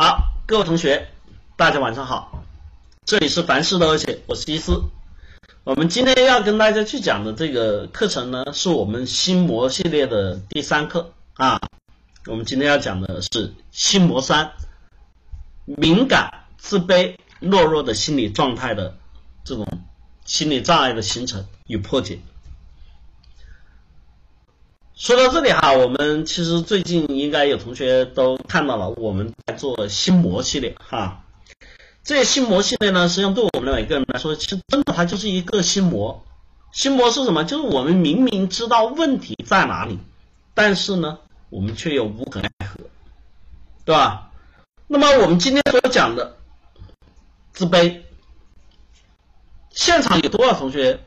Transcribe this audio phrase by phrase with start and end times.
[0.00, 1.08] 好，各位同学，
[1.56, 2.44] 大家晚上好，
[3.04, 4.80] 这里是凡事都而且，我是伊思。
[5.64, 11.60] 我们今天要跟大家去讲的这个课程呢，是我们心魔系列的第三课啊。
[12.26, 14.52] 我们今天要讲的是心魔三：
[15.64, 18.96] 敏感、自卑、懦弱的心理状态的
[19.42, 19.66] 这种
[20.24, 22.20] 心理障碍的形成与破解。
[24.98, 31.24] 说到这里哈，我们其实最近应该有同学都看到了，我们在做心魔系列哈。
[32.02, 36.24] 这些心魔系列呢，实际上对我们每个人来说，其实真的它就是一个心魔。
[36.72, 37.44] 心魔是什么？
[37.44, 40.00] 就是我们明明知道问题在哪里，
[40.52, 42.80] 但是呢，我们却又无可奈何，
[43.84, 44.32] 对吧？
[44.88, 46.36] 那么我们今天所讲的
[47.52, 48.00] 自卑，
[49.70, 50.98] 现场有多少同学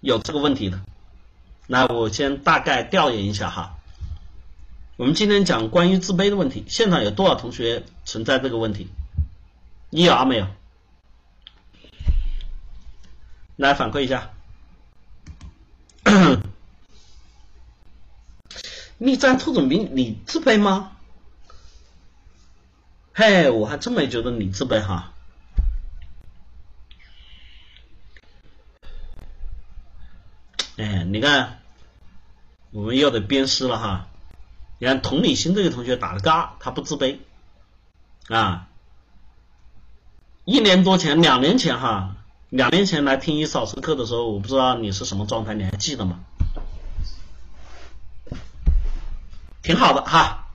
[0.00, 0.80] 有这个问题的？
[1.66, 3.78] 那我先大概调研一下哈，
[4.96, 8.88] 我们今天讲关于自卑的问题，现场有多少同学存在这个问题？
[9.90, 10.46] 你有啊没有？
[13.56, 14.30] 来反馈一下。
[18.98, 20.92] 逆战特种兵，你自卑吗？
[23.12, 25.12] 嘿，我还真没觉得你自卑哈。
[30.76, 31.60] 哎，你看，
[32.74, 34.08] 我们又得鞭尸了哈。
[34.80, 37.18] 你看同理心这个同学打了嘎，他不自卑
[38.26, 38.66] 啊。
[40.44, 42.16] 一年多前，两年前哈，
[42.48, 46.18] 两年前来听一老师课的时候，我不知道你是什么状态，你还记得吗？
[49.62, 50.48] 挺好的哈，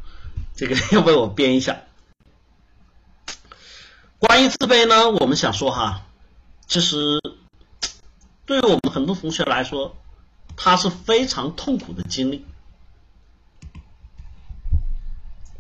[0.58, 1.84] 这个要为我编一下。
[4.18, 6.02] 关于自卑呢，我们想说哈，
[6.68, 7.22] 其实
[8.46, 9.96] 对于我们很多同学来说。
[10.62, 12.46] 它是非常痛苦的经历，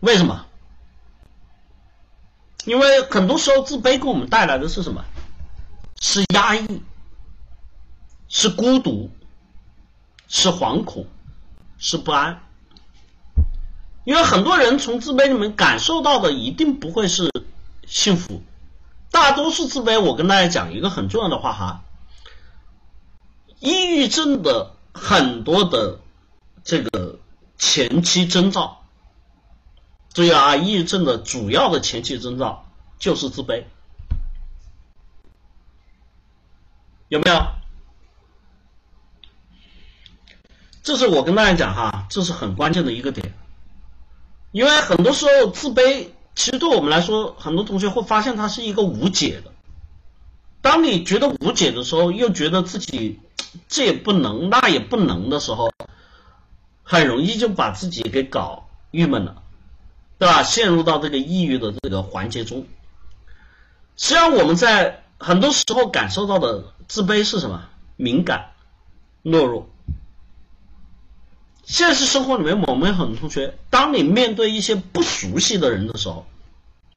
[0.02, 0.45] 为什么？
[2.66, 5.05] 因为很多时候自卑给我们带来的是什么？
[6.02, 6.81] 是压抑，
[8.27, 9.09] 是孤独，
[10.27, 11.08] 是惶恐，
[11.77, 12.42] 是不安。
[14.04, 17.32] 因为很多人从自卑里面感受到的一定不会是
[17.88, 18.43] 幸福，
[19.11, 20.02] 大多数自卑。
[20.02, 21.83] 我跟大家讲一个很重要的话哈，
[23.61, 24.76] 抑郁症的。
[25.09, 26.02] 很多的
[26.64, 27.17] 这个
[27.58, 28.83] 前期征兆，
[30.14, 32.67] 注意啊，抑郁症的主要的前期征兆
[32.99, 33.64] 就是自卑，
[37.08, 37.43] 有没有？
[40.83, 43.33] 这是我跟大家讲哈，这是很关键的一个点，
[44.52, 49.52] 因为很多时候自卑，其实对我们来说，很多同学会发现它是一个无解的。
[50.61, 53.20] 当你觉得无解的时候，又觉得自己。
[53.67, 55.71] 这也不能，那也不能的时候，
[56.83, 59.42] 很容易就把自己给搞郁闷了，
[60.17, 60.43] 对吧？
[60.43, 62.65] 陷入到这个抑郁的这个环节中。
[63.98, 67.65] 实际上，我们在很多时候感受到的自卑是什么？
[67.95, 68.52] 敏感、
[69.23, 69.67] 懦弱。
[71.64, 76.26] 现实生活里面，我们很多同学，当你面对一些不熟悉的人的时候，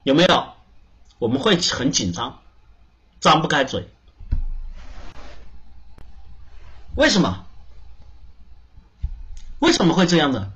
[0.03, 0.53] 有没有？
[1.19, 2.39] 我们会很紧张，
[3.19, 3.87] 张不开嘴。
[6.95, 7.45] 为什么？
[9.59, 10.51] 为什么会这样的？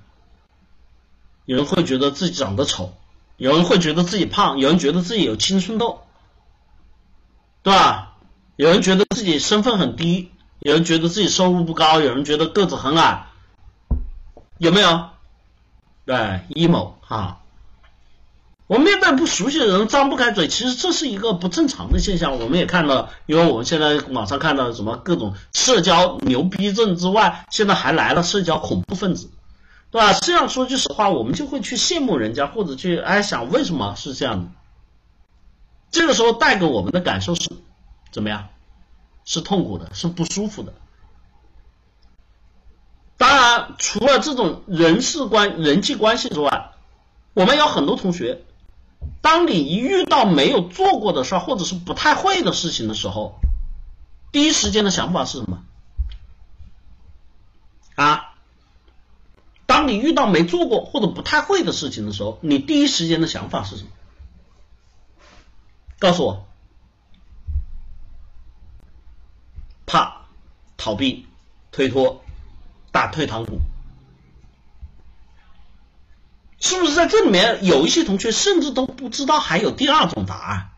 [1.46, 2.94] 有人会觉得自己长得丑，
[3.38, 6.02] 有人会觉得自己胖，有人觉得自己有青春痘，
[7.64, 8.16] 对吧？
[8.58, 13.28] 有人觉得自己身份很低，有人觉得自己收入不高，有人觉得个子很矮，
[14.58, 15.10] 有没有？
[16.06, 16.16] 对
[16.50, 17.40] ，emo 哈。
[18.68, 22.38] 我们面对不熟悉的人张不开嘴，其实这是一个不正常的现象。
[22.38, 29.30] 我们也看到，因为我们现在网上看到什么各种社交牛逼症之外，现在还来了社交恐怖分子，
[29.90, 30.12] 对吧？
[30.20, 34.50] 这样说句实话，我们就会去羡慕人家，或者去哎想为什么是这样的。
[35.90, 37.50] 这个时候带给我们的感受是
[38.12, 38.50] 怎么样？
[39.24, 40.74] 是痛苦的，是不舒服的。
[43.16, 46.72] 当然，除了这种人事关人际关系之外，
[47.34, 48.42] 我们有很多同学。
[49.22, 53.40] 当你一遇到没有做过的事，或者是不太会的事情的时候，
[54.32, 55.64] 第一时间的想法是什么？
[57.96, 58.34] 啊？
[59.66, 63.90] 当你遇到没做过或者不太会的事情的时候，你第一时间的想法是什么？
[66.00, 66.48] 告诉我。
[69.86, 70.26] 怕、
[70.76, 71.26] 逃避、
[71.72, 72.22] 推脱、
[72.92, 73.60] 打退堂鼓。
[76.68, 80.70] 是不是在这里面有一些同学甚至都不知道还有第二种答案？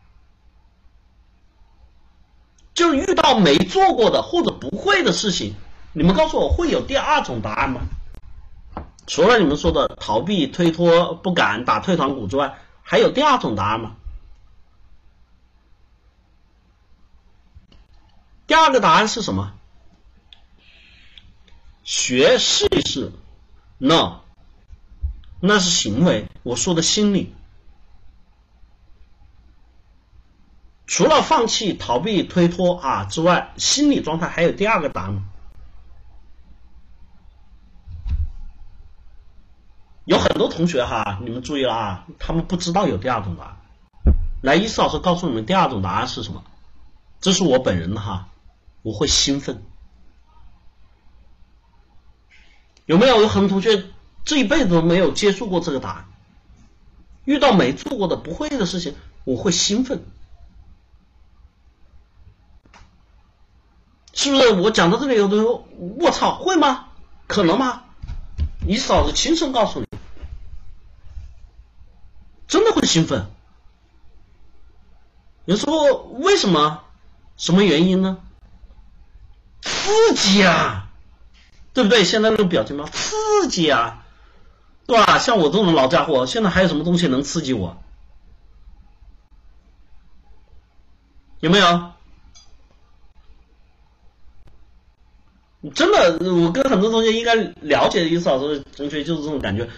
[2.74, 5.56] 就是遇到没做过的或者不会的事情，
[5.92, 7.80] 你们告诉我会有第二种答案吗？
[9.08, 13.96] 除了你们说的逃避、推脱、不敢打退堂鼓之外，还有第二种答案吗？
[18.46, 19.52] 第二个答案是什么？
[21.82, 23.12] 学试一试
[23.78, 24.20] ？No，
[25.40, 26.28] 那是行为。
[26.42, 27.34] 我说的心理。
[30.86, 35.24] 除了放弃、逃避、推脱啊之外，心理状态还有第二个答案？
[40.04, 43.56] 有很多同学哈，你们注意了啊，他们不知道有第二种答案。
[44.42, 46.42] 来，伊思老师告诉你们第二种答案是什么？
[47.20, 48.28] 这是我本人的哈，
[48.82, 49.62] 我会兴奋。
[52.86, 53.84] 有没有有很多同学
[54.30, 56.04] 这一辈子都没有接触过这个答案？
[57.24, 58.94] 遇到没做过的、不会的事情，
[59.24, 60.04] 我会兴奋。
[64.12, 65.66] 是不是我讲到这里，有的人说
[65.98, 66.90] ：“我操，会吗？
[67.26, 67.82] 可能吗？”
[68.64, 69.86] 你嫂子亲身告诉你，
[72.46, 73.26] 真的会兴奋。
[75.44, 76.84] 有时候为什么？
[77.36, 78.18] 什么原因呢？
[79.60, 80.88] 刺激啊，
[81.74, 82.04] 对不对？
[82.04, 83.99] 现在那个表情包，刺激啊，
[84.90, 85.20] 对吧？
[85.20, 87.80] 像我这种老家伙，现在还有什么东西能刺激我？
[91.38, 91.92] 有没有？
[95.76, 99.68] 真的，我跟很多同学应该了解的意思，老师同学就是这种感觉。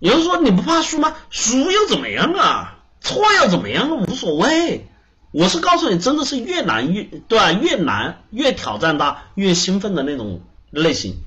[0.00, 1.16] 有人说你不怕输吗？
[1.30, 2.80] 输又怎么样啊？
[3.00, 3.96] 错又怎么样？
[4.02, 4.86] 无所谓。
[5.30, 7.52] 我是告诉你，真的是越难越对吧？
[7.52, 11.22] 越难越挑战大，越兴奋的那种类型，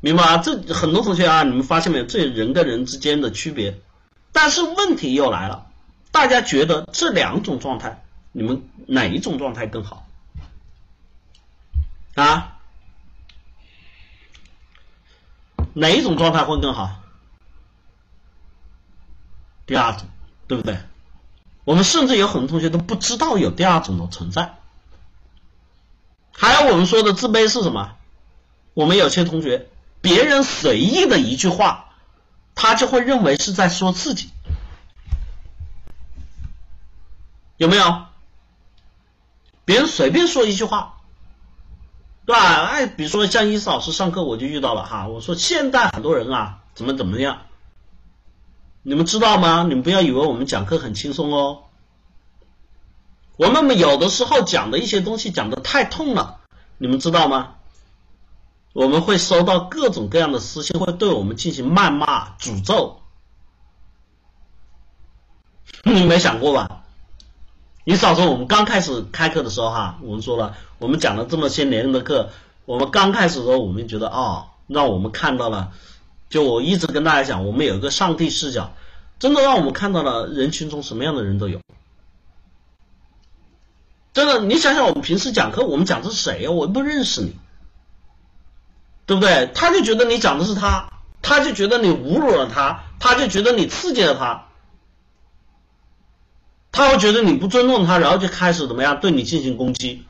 [0.00, 0.38] 明白吗？
[0.38, 2.04] 这很多同学啊，你们发现没有？
[2.04, 3.80] 这人跟人之间的区别。
[4.32, 5.66] 但是问题又来了，
[6.12, 10.06] 大家觉得这两种状态，你们哪一种状态更好？
[12.14, 12.58] 啊，
[15.72, 17.02] 哪一种状态会更好？
[19.66, 20.08] 第二种，
[20.46, 20.78] 对不对？
[21.64, 24.54] 我们甚至有很多同学都不知道有第二种的存在。
[26.32, 27.96] 还有我们说的自卑是什么？
[28.74, 29.68] 我们有些同学，
[30.00, 31.90] 别人随意的一句话，
[32.54, 34.30] 他就会认为是在说自己，
[37.56, 38.06] 有没有？
[39.64, 40.94] 别人随便说一句话。
[42.24, 42.66] 对吧？
[42.66, 47.46] 哎，比如说像伊思老师上课我就遇到了哈，我说现在很多人啊，怎么怎么样？
[48.82, 49.64] 你们知道吗？
[49.66, 51.64] 你们不要以为我们讲课很轻松哦。
[53.36, 56.40] 我们有的时候讲的一些东西讲的太痛了，
[56.76, 57.54] 你们知道吗？
[58.78, 63.00] 我们会收到各种各样的私信，会对我们进行谩骂、诅咒。
[65.82, 66.84] 你 没想过吧？
[67.82, 72.30] 你少说，我们刚开始开课的时候哈，我们说了，我们讲了这么些年的课，
[72.66, 75.72] 我们刚开始的时候，我们觉得哦，让我们看到了，
[76.28, 78.74] 就我一直跟大家讲，我们有一个上帝视角，
[79.18, 81.60] 真的让我们看到了人群中什么样的人都有。
[84.12, 86.50] 真的，你想想，我们平时讲课，我们讲的是谁呀？
[86.52, 87.34] 我又不认识你，
[89.08, 89.50] 对不对？
[89.54, 90.90] 他就觉得你讲的是他，
[91.22, 94.44] 他就觉得你侮辱了他，他就觉得你刺激了他。
[96.70, 100.04] 他会觉得你不尊重他，然后就开始怎么样对你进行攻击。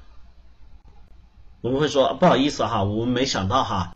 [1.60, 3.94] 我们会说不好意思哈，我们没想到哈，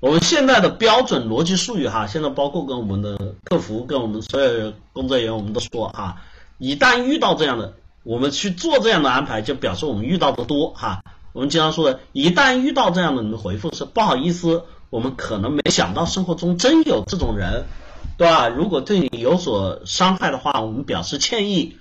[0.00, 6.22] 我们现在的标准逻辑术语哈，现在包括跟我们的客服、跟我们所有工作人员，我们都说哈，
[6.58, 11.04] 一旦遇到这样的，我们去做这样的安排，就表示我们遇到的多哈。
[11.36, 17.66] 我们经常说的，一旦遇到这样的，你的回复是不好意思，我们可能没想到生活中真有这种人。
[18.18, 18.48] 对吧？
[18.48, 21.76] 如果对你有所伤害的话，我们表示歉意。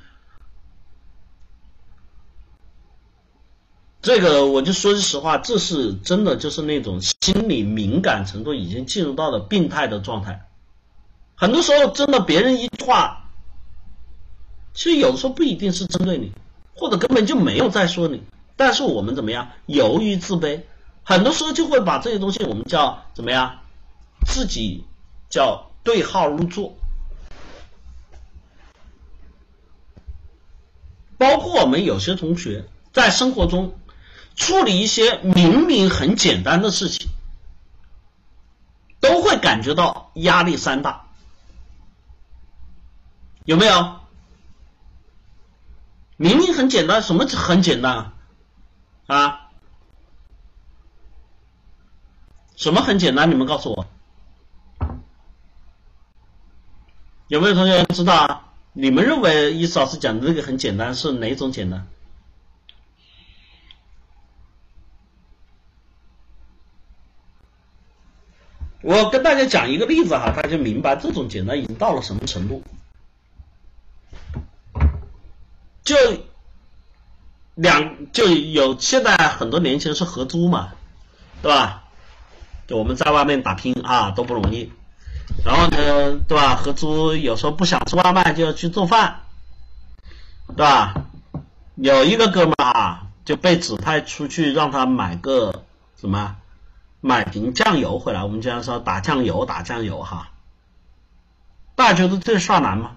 [4.02, 10.46] 这个我就说句实话，这是真的，就是那种心理敏感程度已经进入到了病态的状态。
[11.36, 13.30] 很多时候，真的别人一句话，
[14.74, 16.34] 其实有的时候不一定是针对你，
[16.76, 18.22] 或者根本就没有在说你。
[18.56, 19.50] 但是我们怎么样？
[19.66, 20.62] 由于自卑，
[21.04, 23.60] 很多时候就会把这些东西我们叫怎么样？
[24.26, 24.86] 自己
[25.30, 25.72] 叫。
[25.86, 26.76] 对号入座，
[31.20, 33.78] 包括我们有些同学在生活中
[34.36, 37.08] 处理一些明明很简单的事情，
[39.00, 41.06] 都会感觉到压力山大，
[43.44, 44.00] 有没有？
[46.18, 48.14] 明明很简单，什么很简单啊？
[49.08, 49.50] 啊
[52.56, 53.30] 什么很简单？
[53.30, 53.86] 你们告诉我。
[57.28, 58.54] 有没有同学知道啊？
[58.74, 61.88] 你们认为伊思老师讲的这个很简单，是哪种简单？
[68.82, 72.64] 我跟大家讲一个例子哈，大家明白这种简单已经到了什么程度？
[75.84, 75.96] 就
[77.56, 80.74] 两就有现在很多年轻人是合租嘛，
[81.42, 81.84] 对吧？
[82.68, 84.72] 就我们在外面打拼啊都不容易，
[85.44, 86.56] 然后呢，对吧？
[86.56, 89.22] 合租有时候不想吃外卖就要去做饭，
[90.48, 90.94] 对吧？
[91.76, 95.64] 有一个哥们啊就被指派出去让他买个
[96.00, 96.38] 什么？
[97.02, 100.32] 买瓶酱油回来，我们经常说打酱油，打酱油哈。
[101.76, 102.96] 大家觉得这事儿难吗？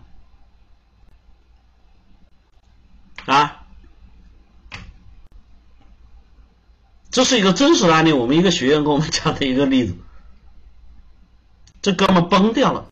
[3.26, 3.57] 啊？
[7.18, 9.96] 这是一个真实的案例，我们一个学员跟我们讲的一个例子。
[11.82, 12.88] 这哥们崩掉了，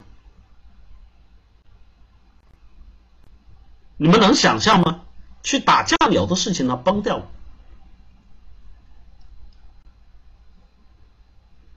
[3.97, 5.05] 你们能想象吗？
[5.45, 7.29] 去打酱油的事情他崩掉了。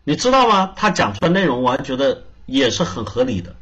[0.04, 0.74] 你知道吗？
[0.76, 3.56] 他讲出来内容，我还觉得也是很合理的。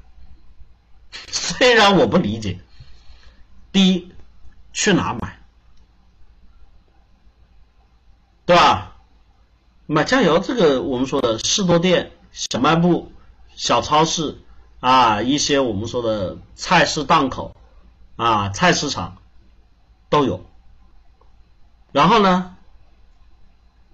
[1.29, 2.61] 虽然我不理解，
[3.73, 4.13] 第一，
[4.71, 5.41] 去哪买，
[8.47, 8.95] 对吧？
[9.87, 13.11] 买酱油这个，我们说的士多店、小卖部、
[13.55, 14.41] 小超市
[14.79, 17.55] 啊，一些我们说的菜市档口
[18.15, 19.17] 啊，菜市场
[20.09, 20.45] 都有。
[21.91, 22.55] 然后呢？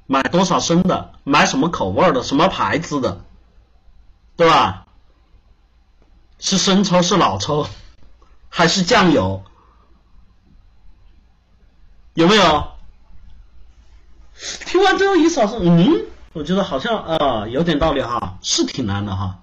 [0.06, 1.14] 买多少升的？
[1.24, 2.22] 买什么口味的？
[2.22, 3.26] 什么牌子的？
[4.36, 4.86] 对吧？
[6.38, 7.66] 是生抽是老抽，
[8.50, 9.44] 还是酱油？
[12.14, 12.73] 有没有？
[14.66, 19.40] 听完之后一扫视，嗯，我觉得好像啊有点道理哈，是挺难的哈。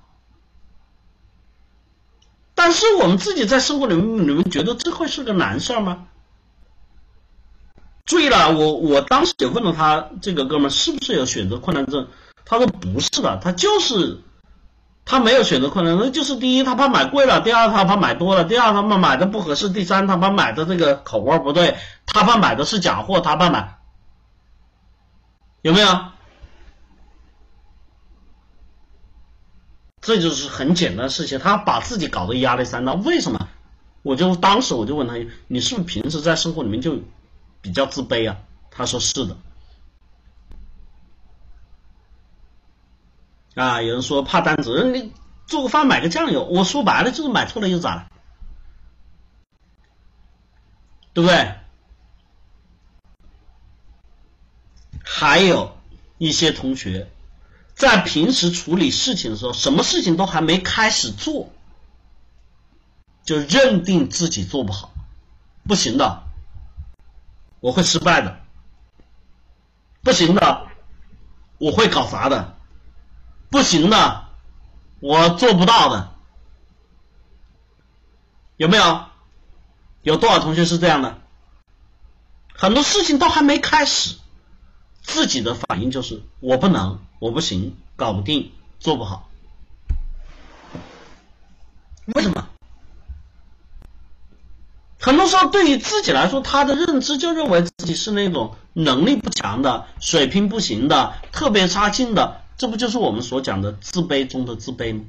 [2.55, 6.07] 但是我们自己在生活里面，你们觉得这会是个难事儿吗？
[8.05, 12.09] 注意了，我我当时也问了他，这个哥们是不是有选择困难症？
[12.45, 14.21] 他说不是的，他就是
[15.05, 23.79] 他没有选择困难症，就是第一他怕买贵了，第二他怕买多了，第二他怕买的不合适，第三他怕买的这个口味不对，他怕买的是假货，他怕买，
[25.63, 25.89] 有没有？
[30.01, 33.49] 这就是很简单的事情，他把自己搞得压力山大，为什么？
[34.03, 35.15] 我就当时我就问他，
[35.47, 36.99] 你是不是平时在生活里面就？
[37.63, 38.39] 比较自卑啊，
[38.71, 39.37] 他说是的，
[43.55, 45.13] 啊，有人说怕担责任，你
[45.47, 48.11] 做个饭买个酱油，我说白了就是买错了又咋了，
[51.13, 51.55] 对不对？
[55.03, 55.77] 还有
[56.19, 57.11] 一些同学
[57.75, 61.51] 在平时处理事情的时候，什么事情都还没开始做，
[63.25, 64.93] 就认定自己做不好，
[65.67, 66.25] 不行的。
[67.61, 68.41] 我会失败的，
[70.03, 70.67] 不行的，
[71.59, 72.57] 我会搞砸的，
[73.51, 74.25] 不行的，
[75.01, 76.15] 我做不到的，
[78.57, 79.05] 有没有？
[80.03, 81.19] 有多少同学是这样的？
[82.55, 84.17] 很多事情都还没开始，
[85.03, 89.29] 自己的反应就是我不能，我不行，搞不定，做不好。
[92.15, 92.49] 为什么？
[95.01, 105.05] 很多时候，对于自己来说，他的认知就认为自己是那种能力不强的、水平不行的、特别差劲的，这不就是我们所讲的自卑中的自卑吗？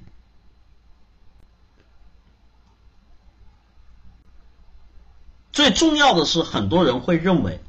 [5.52, 7.60] 最重要的是，很多人会认为，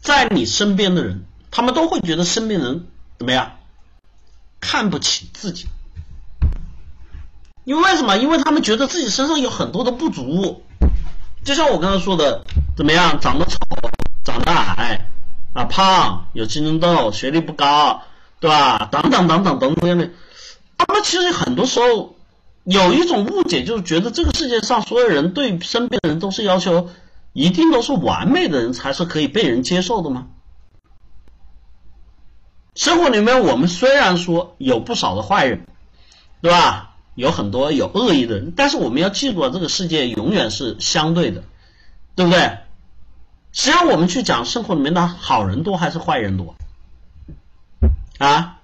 [0.00, 2.86] 在你身边的人，他们都会觉得身边人
[3.18, 3.52] 怎么样，
[4.60, 5.66] 看不起自己，
[7.64, 8.16] 因为为什么？
[8.16, 10.62] 因为他们觉得自己身上有很多的不足。
[11.44, 12.44] 就像我刚才说的，
[12.76, 13.20] 怎么样？
[13.20, 13.58] 长得丑，
[14.24, 15.08] 长得矮，
[15.54, 18.02] 啊，胖，有青春痘，学历不高，
[18.40, 18.88] 对吧？
[18.90, 20.10] 等等等等等等的。
[20.76, 22.16] 他们其实很多时候
[22.64, 26.90] 有一种误解，就是觉得这个世界上所有人对身边的人都是要求
[27.32, 30.26] 一定都是完美的人才是可以被人接受的吗？
[32.78, 35.66] 生活里面，我们虽然说有不少的坏人，
[36.40, 36.94] 对吧？
[37.16, 41.42] 有很多有恶意的人，但是我们要记住啊，这个世界永远是相对的，
[42.14, 42.58] 对不对？
[43.52, 46.54] 实际上，我们去讲生活里面的好人多还是坏人多
[48.18, 48.60] 啊？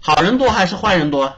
[0.00, 1.34] 好人多还是坏人多？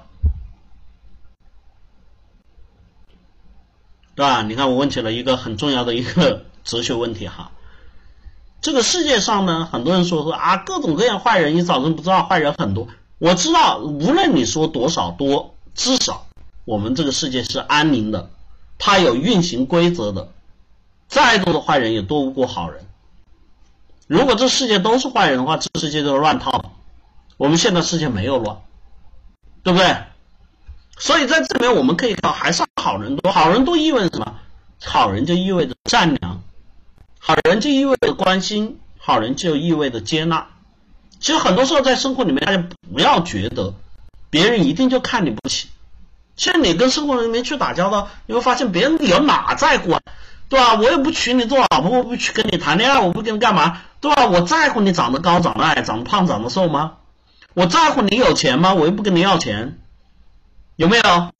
[4.14, 4.42] 对吧？
[4.42, 7.52] 你看，我问起了一个很重要的一个哲学问题哈。
[8.60, 12.88] 这个世界上呢，很多人说说啊，各种各样坏人，你早晨不知道坏人很多。
[13.18, 16.26] 我知道，无论你说多少多，至少
[16.64, 18.30] 我们这个世界是安宁的，
[18.78, 20.32] 它有运行规则的。
[21.08, 22.84] 再多的坏人也多不过好人。
[24.06, 26.70] 如果这世界都是坏人的话，这世界就乱套了，
[27.36, 28.58] 我们现在世界没有乱，
[29.62, 29.96] 对不对？
[30.98, 33.32] 所以在这里我们可以看，还是好人多。
[33.32, 34.34] 好人多意味着什么？
[34.84, 36.42] 好人就意味着善良，
[37.28, 40.46] 好人就意味着关心，好人就意味着接纳。
[41.20, 43.74] 其实很多时候在生活里面，大家不要觉得
[44.30, 45.68] 别人一定就看你不起。
[46.36, 50.00] 像你跟生活里面去打交道，你会发现别人有哪在乎啊？
[50.48, 50.76] 对吧？
[50.76, 53.82] 我也不娶你做老婆，我不去跟你谈恋爱，我不跟你干嘛？
[54.00, 54.24] 对吧？
[54.24, 56.94] 我在乎你长得高、长得矮、长得胖、长得瘦吗？
[57.52, 58.72] 我在乎你有钱吗？
[58.72, 59.78] 我又不跟你要钱，
[60.76, 61.30] 有没有？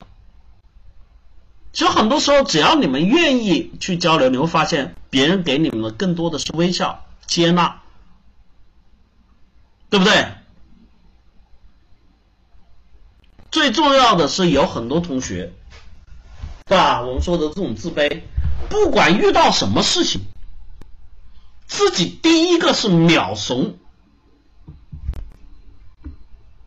[1.72, 7.82] 其实很多时候，只要你们愿意去交流，你会发现别人给你们的更多的是微笑、接纳，
[9.90, 10.32] 对不对？
[13.50, 15.52] 最重要的是，有很多同学，
[16.66, 17.00] 对吧？
[17.02, 18.22] 我们说的这种自卑。
[18.68, 20.22] 不管遇到什么事情，
[21.66, 23.78] 自己第一个是秒怂，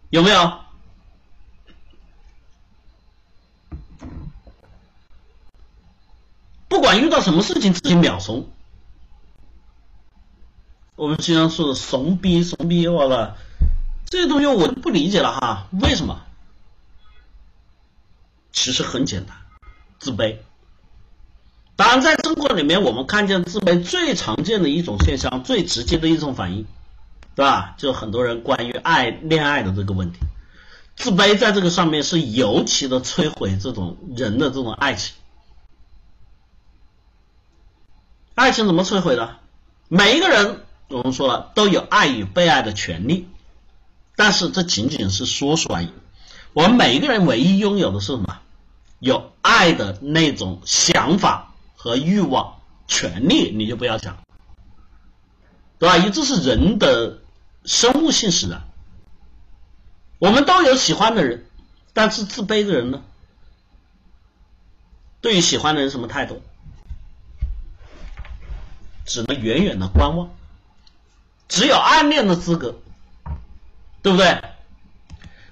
[0.09, 0.60] 有没有？
[6.71, 8.47] 不管遇到什么事情，自己秒怂。
[10.95, 13.35] 我们经常说的怂逼，怂逼，我了，
[14.05, 16.21] 这些东西我就不理解了哈，为什么？
[18.53, 19.35] 其实很简单，
[19.99, 20.37] 自卑。
[21.75, 26.65] 当然，在生活里面，我们看见自卑最常见的一种现象，最直接的一种反应，
[27.35, 27.75] 对吧？
[27.77, 30.19] 就很多人关于爱、恋爱的这个问题，
[30.95, 35.15] 自卑在这个上面是尤其的摧毁这种人的这种爱情。
[38.35, 39.37] 爱情怎么摧毁的？
[39.87, 43.27] 每一个人，我们说了，都有爱与被爱的权利，
[44.15, 45.89] 但是这仅仅是说说而已。
[46.53, 48.39] 我们每一个人唯一拥有的是什么？
[48.99, 51.47] 有爱的那种想法。
[51.83, 54.19] 和欲望、权利，你就不要讲，
[55.79, 55.97] 对吧？
[55.97, 57.21] 因为这是人的
[57.65, 58.61] 生物性使然。
[60.19, 61.47] 我们都有喜欢的人，
[61.93, 63.01] 但是自卑的人呢？
[65.21, 66.43] 对于喜欢的人什么态度？
[69.05, 70.29] 只能远远的观望，
[71.47, 72.79] 只有暗恋的资格，
[74.01, 74.41] 对不对？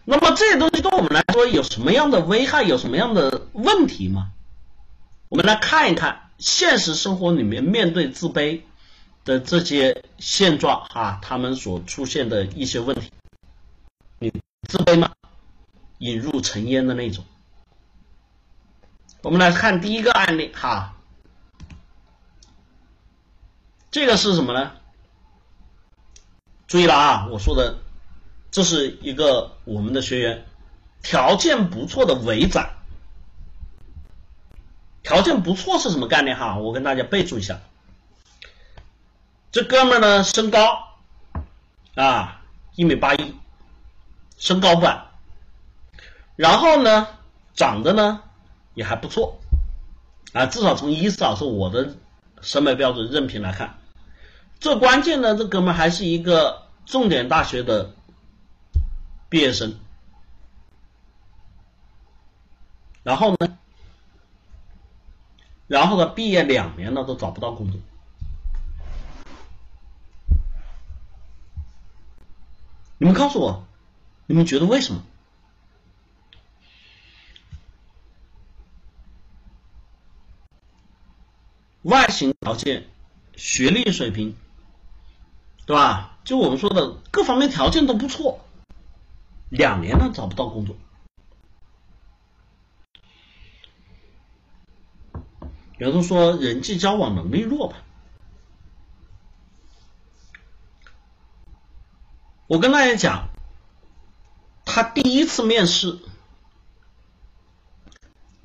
[0.05, 2.63] 那么这些东西对我们来说有什么样的危害？
[2.63, 4.31] 有什么样的问题吗？
[5.27, 8.62] 我们来看一看现实生活里面面对自卑
[9.23, 13.12] 的这些现状哈，他们所出现的一些问题。
[14.17, 14.33] 你
[14.67, 15.12] 自卑吗？
[15.99, 17.23] 引入尘烟的那种。
[19.21, 20.95] 我们来看第一个案例哈，
[23.91, 24.71] 这个是什么呢？
[26.67, 27.80] 注意了啊，我说的
[28.52, 30.45] 这是一个我们的学员，
[31.02, 32.69] 条件不错的伟仔。
[35.02, 36.58] 条件不错是什么概念哈？
[36.58, 37.62] 我跟大家备注一下，
[39.52, 40.84] 这哥们呢身高
[41.95, 42.43] 啊
[42.75, 43.34] 一米八一，
[44.38, 45.06] 身高不矮，
[46.36, 47.08] 然后呢
[47.56, 48.21] 长得呢
[48.75, 49.39] 也还不错
[50.34, 51.95] 啊，至少从一至少是我的
[52.41, 53.80] 审美标准任凭来看，
[54.60, 57.93] 最关键呢这哥们还是一个重点大学的
[59.30, 59.78] 毕业生，
[63.04, 63.58] 然后呢？
[65.67, 67.80] 然后呢，毕业两年了都找不到工作。
[72.97, 73.67] 你们告诉我，
[74.25, 75.04] 你们觉得为什么？
[81.89, 82.88] 外形条件、
[83.36, 84.38] 学历水平，
[85.65, 86.19] 对吧？
[86.23, 88.45] 就我们说的各方面条件都不错，
[89.49, 90.75] 两年了找不到工作。
[95.80, 97.78] 比如说人际交往能力弱吧，
[102.45, 103.30] 我跟大家讲，
[104.63, 105.97] 他第一次面试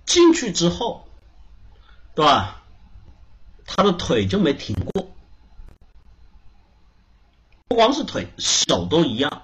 [0.06, 1.06] 进去之后，
[2.14, 2.63] 对吧？
[3.66, 5.08] 他的腿就没停过，
[7.68, 9.42] 不光是腿，手都一样。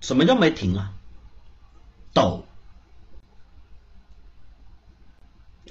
[0.00, 0.92] 什么叫没停啊？
[2.12, 2.44] 抖。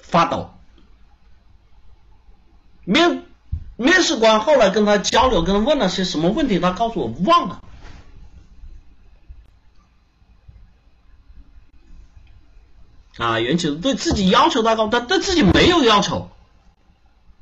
[0.02, 0.50] 发抖，
[2.84, 3.26] 面
[3.76, 7.64] 面试官后来跟他交流，跟他问了些什么问题，他告诉我忘了。
[13.20, 16.30] 啊，袁起对自己要求太高，他对自己没有要求，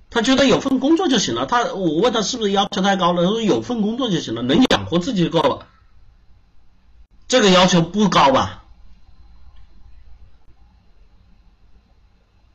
[0.09, 1.45] 他觉得有份工作就行了。
[1.45, 5.67] 他我问他是不是要求太高了，他说有份工作就行了，能养活自己就够了。
[7.27, 8.63] 这个要求不高吧？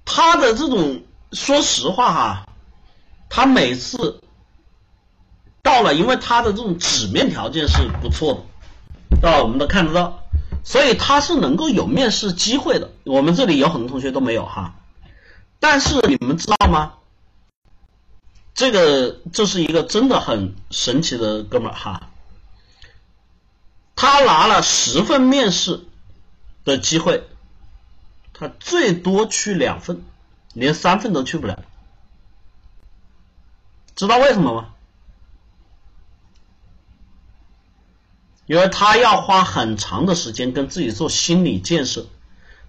[0.04, 2.48] 他的这种，说实话哈，
[3.30, 4.20] 他每次
[5.62, 8.34] 到了，因为他的这种纸面条件是不错
[9.10, 9.42] 的，对吧？
[9.42, 10.21] 我们都看得到，
[10.64, 12.90] 所以他是能够有面试机会的。
[13.04, 14.74] 我们这里有很多同学都没有哈，
[15.60, 16.94] 但是你们知道吗？
[18.54, 22.10] 这个这是一个真的很神奇的哥们儿哈，
[23.96, 25.84] 他拿了十份面试
[26.64, 27.24] 的机会，
[28.34, 30.04] 他最多去两份，
[30.52, 31.64] 连三份都去不了，
[33.96, 34.71] 知道为什么吗？
[38.52, 42.04] 因为他要花很长的时间跟自己做心理建设，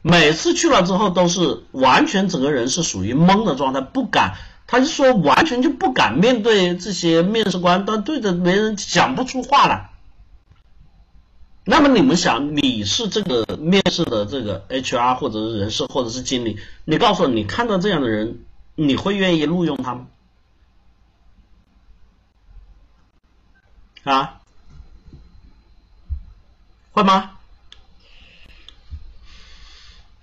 [0.02, 9.90] 每次去了之后都是完全整个人是属于懵的状态，不敢，他就说完全就不敢面对这些面试官，但对着别人讲不出话来。
[11.66, 20.08] 那么你们想，你是这个面试的这个 HR 或者是人事或者是经理，你告诉我，你看到这样的人，你会愿意录用他吗？
[24.06, 24.40] 啊？
[26.94, 27.32] 会吗？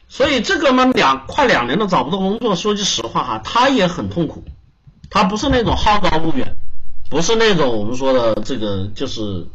[0.08, 2.56] 所以这个嘛，两快两年都找不到工作。
[2.56, 4.44] 说句实话哈，他也很痛苦。
[5.08, 6.56] 他不是那种好高骛远，
[7.08, 9.46] 不是那种我们说的这个就是，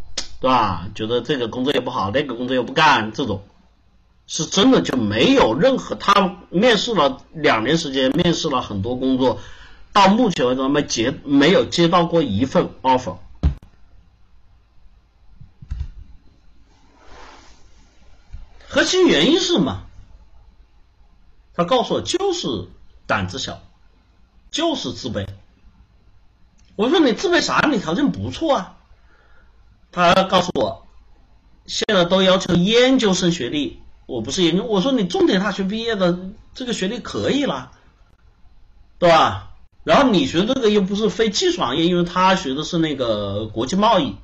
[0.42, 0.88] 对吧？
[0.94, 3.44] 觉得这个工作也不好，那个工作又不干，这种
[4.28, 5.96] 是真的就没有任何。
[5.96, 9.40] 他面试了两年时间，面试了很多工作，
[9.94, 13.16] 到目前为止没接没有接到过一份 offer。
[18.76, 19.86] 核心原因是什么？
[21.54, 22.68] 他告诉我就是
[23.08, 23.62] 胆子小，
[24.52, 25.26] 就是自卑。
[26.76, 27.66] 我说你自卑啥？
[27.72, 28.78] 你条件不错啊。
[29.94, 30.86] 他告诉我，
[31.66, 34.66] 现在都要求研究生学历，我不是研究。
[34.66, 36.20] 我说你重点大学毕业的
[36.54, 37.72] 这个学历可以了，
[39.00, 39.54] 对吧？
[39.86, 44.18] 然后你学这个又不是非技术行业，因为他学的是那个国际贸易，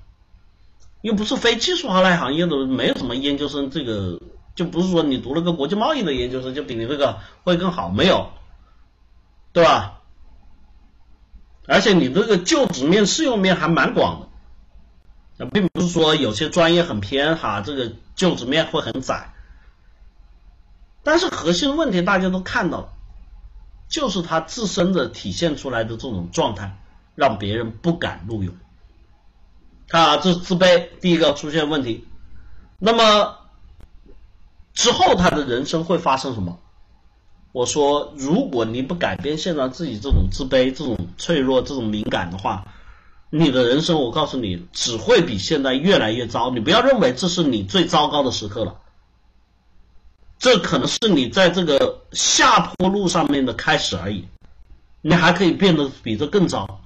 [0.99, 4.19] 又不是非技术行业行业的，没有什么研究生这个。
[4.53, 8.31] 就不是说你读了个国际贸易的研究生就比你这个会更好，没有，
[9.53, 10.01] 对吧？
[11.67, 14.27] 而且你这个就职面、适用面还蛮广
[15.37, 19.33] 的，并不是说有些专业很偏哈，这个就职面会很窄。
[21.03, 22.93] 但是核心问题大家都看到了，
[23.87, 26.77] 就是他自身的体现出来的这种状态，
[27.15, 28.53] 让别人不敢录用。
[29.87, 32.05] 看啊，这是自卑，第一个出现问题。
[32.77, 33.40] 那么。
[34.73, 36.59] 之后他的人生会发生什么？
[37.51, 42.65] 我说，如果你不改变现在自己这种自卑、这种脆弱、这种敏感的话，
[43.29, 46.49] 你的人生，我告诉你，只会比现在越来越糟。
[46.49, 48.77] 你不要认为这是你最糟糕的时刻了，
[50.39, 54.25] 这可能是你在这个下坡路上面的开始而已。
[55.01, 56.79] 你还可以变得比这更糟。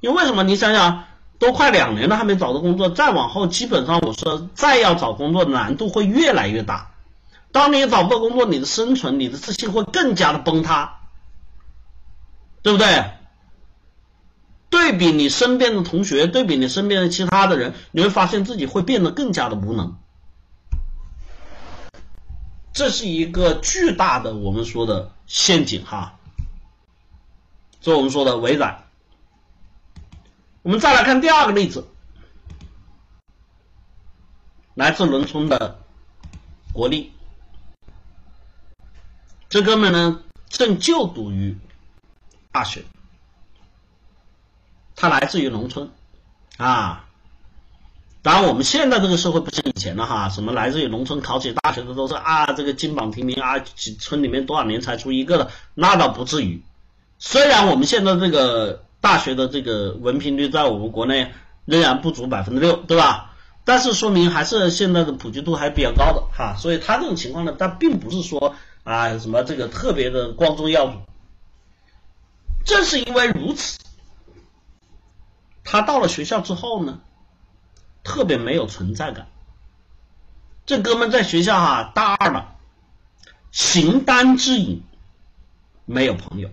[0.00, 0.42] 因为为什么？
[0.42, 1.04] 你想想，
[1.38, 6.90] 都快两年了还没找到工作，再往后，基本上我说再要找工作难度会越来越大。
[7.50, 11.00] 当你找不到工作，你的生存、你的自信会更加的崩塌，
[12.62, 13.12] 对不对？
[14.70, 19.96] 对比你身边的同学，对比你身边的其他的人，你会发现自己会变得更加的无能。
[22.74, 26.18] 这是一个巨大的我们说的陷阱哈，
[27.80, 28.84] 这我们说的围栏。
[30.62, 31.88] 我们再来看第二个例子，
[34.74, 35.78] 来自农村的
[36.74, 37.14] 国力。
[39.48, 41.56] 这哥们呢，正就读于
[42.52, 42.84] 大学，
[44.94, 45.90] 他来自于农村
[46.58, 47.06] 啊。
[48.20, 53.58] 当然，我们现在这个社会不像以前了哈，什么来自于农村考起大学的都是啊，这个金榜题名啊，
[53.98, 56.62] 村里面多少年才出一个的，那倒不至于。
[57.18, 61.32] 虽然我们现在这个大学的这个文凭率在我们国内
[61.64, 63.34] 仍然不足百分之六，对吧？
[63.64, 68.54] 但是说明还是现在的普及度还比较高的哈，所以他这种情况呢，他并不是说。
[68.88, 71.02] 啊，什么这个特别的光宗耀祖？
[72.64, 73.78] 正是因为如此，
[75.62, 77.02] 他到了学校之后呢，
[78.02, 79.28] 特别没有存在感。
[80.64, 82.56] 这哥们在学校哈，大二了，
[83.50, 84.82] 形单只影，
[85.84, 86.48] 没有朋友。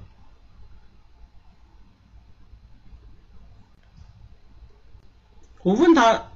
[5.63, 6.31] 我问他，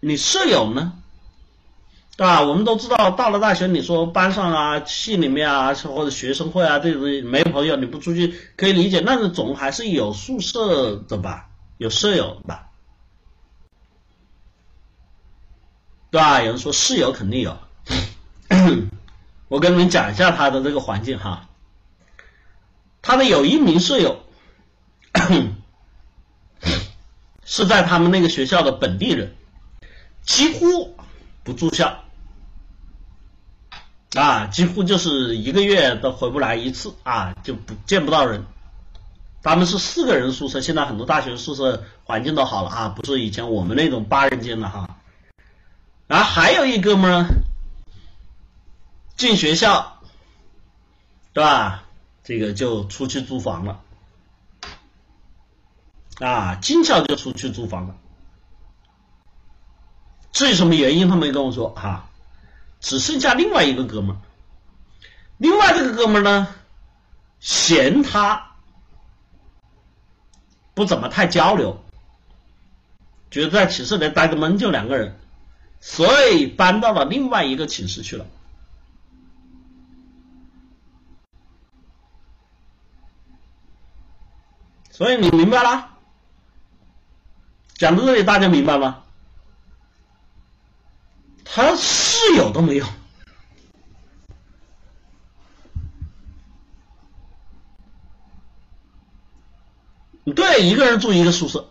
[0.00, 1.01] 你舍友呢？
[2.14, 2.42] 对吧？
[2.42, 11.48] 我们都知道，到了大学，你说班上啊、系里面啊，或者学生会啊这种没朋友，你不出去可以理解，但是总还是有宿舍的吧，
[11.78, 12.68] 有舍友吧，
[16.10, 16.42] 对吧？
[16.42, 17.56] 有人说室友肯定有，
[19.48, 21.48] 我跟你们讲一下他的这个环境哈，
[23.00, 24.20] 他的有一名舍友，
[27.44, 29.34] 是在他们那个学校的本地人，
[30.22, 30.94] 几乎
[31.44, 32.04] 不住校，
[34.14, 38.44] 啊，几乎就是一个月都回不来一次啊，就不见不到人。
[39.42, 44.98] 他们是四个人宿舍，现在很多大学宿舍环境都好了啊，不是以前我们那种八人间的哈。
[46.06, 47.26] 然后还有一哥们儿
[49.16, 50.00] 进学校，
[51.32, 51.84] 对吧？
[52.22, 53.80] 这个就出去租房了，
[56.20, 57.96] 啊，进校就出去租房了。
[60.32, 62.08] 至于什么原因，他没跟我说哈。
[62.80, 64.18] 只剩下另外一个哥们儿，
[65.38, 66.48] 另外这个哥们儿呢，
[67.38, 68.48] 嫌他。
[70.74, 71.84] 不怎么太交流，
[73.30, 75.18] 觉得在寝室里待个闷，就两个人，
[75.80, 78.24] 所以搬到了另外一个寝室去了。
[84.90, 85.90] 所以你明白了？
[87.74, 89.01] 讲到这里，大家明白吗？
[91.54, 92.86] 他室友都没有。
[100.34, 101.68] 对，一个人住一个宿舍，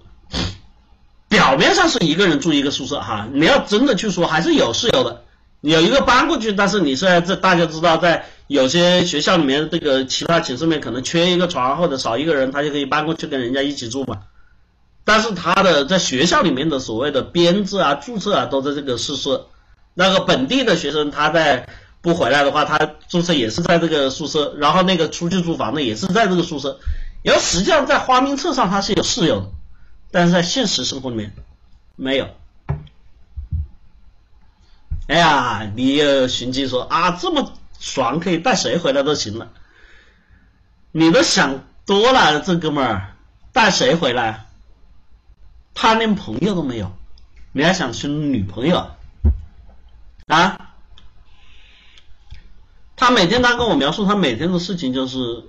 [1.28, 3.28] 表面上是一个人住一个宿舍哈。
[3.34, 5.24] 你要真的去说，还是有室友的，
[5.62, 6.54] 有一个搬过去。
[6.54, 14.20] 但是你现在这大家知道，在有些学校里面，这个其他寝室里面可能缺一个床或者少一个人，他就可以搬过去跟人家一起住嘛。
[15.06, 19.48] 但是他的在学校里面的所谓的编制啊、注册啊，都在这个宿舍。
[19.94, 21.68] 那个本地的学生他在
[22.02, 26.80] 不回来的话，他注册也是在这个宿舍，然后那个出去租房的也是在这个宿舍。
[27.24, 29.48] 然后实际上在花名册上他是有室友的，
[30.10, 31.34] 但是在现实生活里面
[31.96, 32.28] 没有。
[35.08, 39.52] 哎呀，你又寻机说啊，这么爽，可以带谁回来都行了。
[40.92, 43.14] 你都想多了，这哥们儿
[43.52, 44.46] 带谁回来？
[45.74, 46.92] 他连朋友都没有，
[47.52, 48.92] 你还想寻女朋友
[50.36, 50.76] 啊？
[52.96, 55.48] 他每天他跟我描述他每天的事情就是。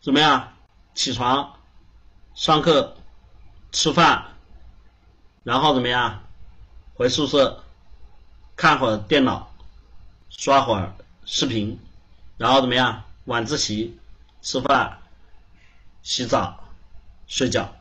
[0.00, 0.52] 怎么样？
[0.92, 1.56] 起床、
[2.34, 2.94] 上课、
[3.72, 4.34] 吃饭，
[5.44, 6.22] 然后怎么样？
[6.94, 7.64] 回宿舍
[8.54, 9.50] 看会儿电脑，
[10.28, 11.80] 刷会儿视频，
[12.36, 13.04] 然后怎么样？
[13.24, 13.98] 晚自习、
[14.42, 14.98] 吃饭、
[16.02, 16.62] 洗澡、
[17.26, 17.74] 睡觉，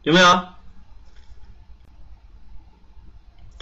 [0.00, 0.53] 有没有？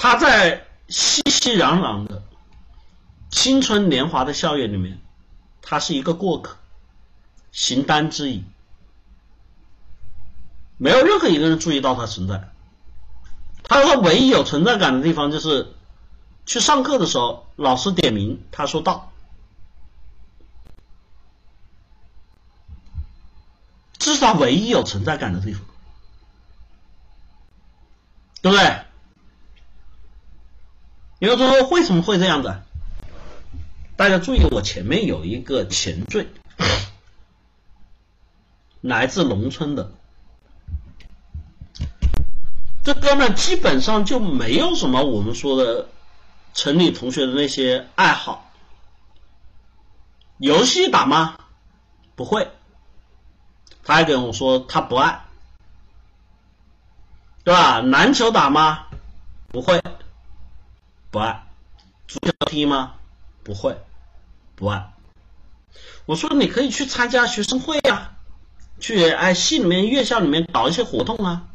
[0.02, 2.24] 他在熙熙攘攘的
[3.30, 4.98] 青春年华的校园里面。
[5.64, 6.56] 他是一个过客，
[7.52, 8.44] 形单之影，
[10.76, 12.50] 没有任何一个人注意到他存在。
[13.62, 15.72] 他说唯一有存在感的地方就是
[16.46, 19.12] 去上课的时候，老师点名，他说到，
[24.00, 25.62] 至少唯一有存在感的地方，
[28.42, 28.84] 对不对？
[31.22, 32.62] 比如说为什么会这样子？
[33.94, 36.26] 大家注意，我前面有一个前缀，
[38.80, 39.92] 来自农村的，
[42.82, 45.86] 这哥们基本上就没有什么我们说的
[46.54, 48.50] 城里同学的那些爱好，
[50.38, 51.36] 游戏打吗？
[52.16, 52.50] 不会，
[53.84, 55.22] 他还跟我说他不爱，
[57.44, 57.80] 对吧？
[57.80, 58.86] 篮球打吗？
[59.52, 59.80] 不会，
[61.12, 61.46] 不爱，
[62.08, 62.94] 足球踢吗？
[63.44, 63.76] 不会。
[64.54, 64.92] 不爱，
[66.06, 68.16] 我说你可以去参加学生会啊，
[68.80, 71.48] 去哎系里面、院校里面搞一些活动啊。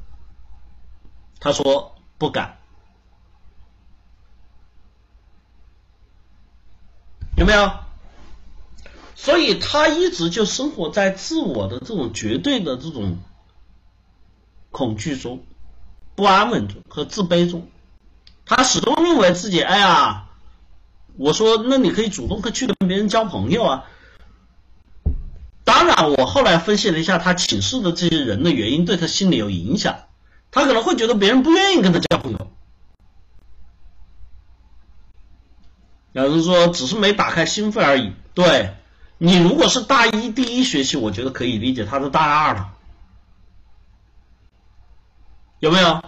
[1.40, 2.58] 他说不敢，
[7.36, 7.72] 有没有？
[9.16, 13.18] 所以他一直就生活在自我的这种绝对的这种
[14.70, 15.44] 恐惧中、
[16.16, 17.68] 不安稳中和自卑中。
[18.48, 20.24] 他始终认为自己哎呀。
[21.20, 23.86] 我说，那你可以主动的去跟别人交朋友啊。
[25.64, 29.98] 当然，我后来分析了一下他寝室的这些人的原因，对他心理有影响。
[30.52, 32.52] 他可能会觉得别人不愿意跟他交朋友。
[36.14, 38.14] 有人说只是没打开心扉而已。
[38.36, 38.76] 对
[39.18, 41.84] 你如果是大一第一学期，我觉得可以理解。
[41.84, 42.74] 他是大二了，
[45.60, 46.04] 有没有？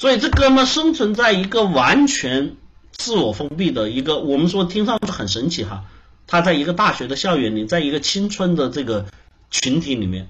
[0.00, 2.56] 所以这哥们生存在一个完全。
[2.92, 5.86] 自我封闭的一个，我们说听上去很神奇哈，
[6.26, 9.06] 他在一个大学的校园里，在一个青春的这个
[9.50, 10.28] 群体里面，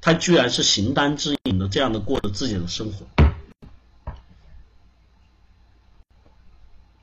[0.00, 3.06] 他居然是形单只影的这样的过着自己的生活。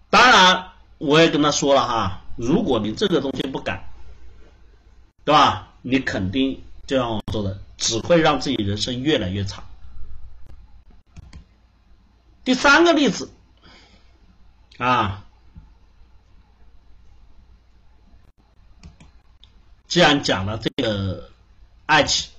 [0.10, 3.90] 当然，我也跟他说了哈，如果你这个东西不改，
[5.24, 5.70] 对吧？
[5.84, 9.64] 你肯定就像我说的，只会让自己人生越来越差。
[12.44, 13.32] 第三个例子
[14.78, 15.26] 啊，
[19.88, 21.30] 既然讲了这个
[21.86, 22.32] 爱情，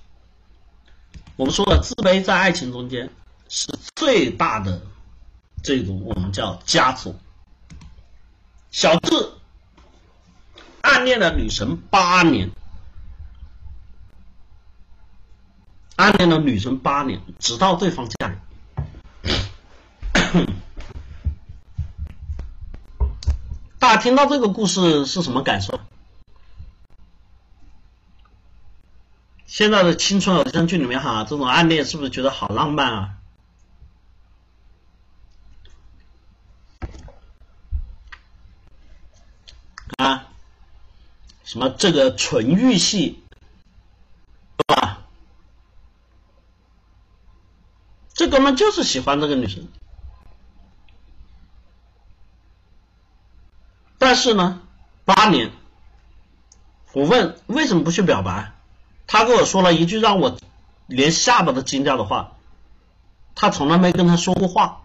[1.35, 3.09] 我们说了，自卑在爱情中间
[3.47, 4.81] 是最大的
[5.63, 7.15] 这种我们叫枷锁。
[8.71, 9.33] 小智
[10.81, 12.49] 暗恋了女神八年，
[15.95, 18.41] 暗恋了女神八年，直到对方嫁人。
[20.33, 20.47] 哼
[23.79, 25.79] 大家听到这个故事是什么感受？
[29.45, 33.17] 现在的青春偶像剧里面哈，这种暗恋是不是觉得好浪漫啊？
[39.97, 40.27] 啊，
[41.43, 43.21] 什么这个纯欲系，
[44.57, 45.01] 对吧？
[48.13, 49.67] 这哥们就是喜欢这个女生，
[54.01, 54.59] 但是呢，
[55.05, 55.51] 八年，
[56.91, 58.51] 我问为什么不去表白，
[59.05, 60.39] 他跟我说了一句让我
[60.87, 62.31] 连下巴都惊掉的话，
[63.35, 64.81] 他从来没跟他说过话。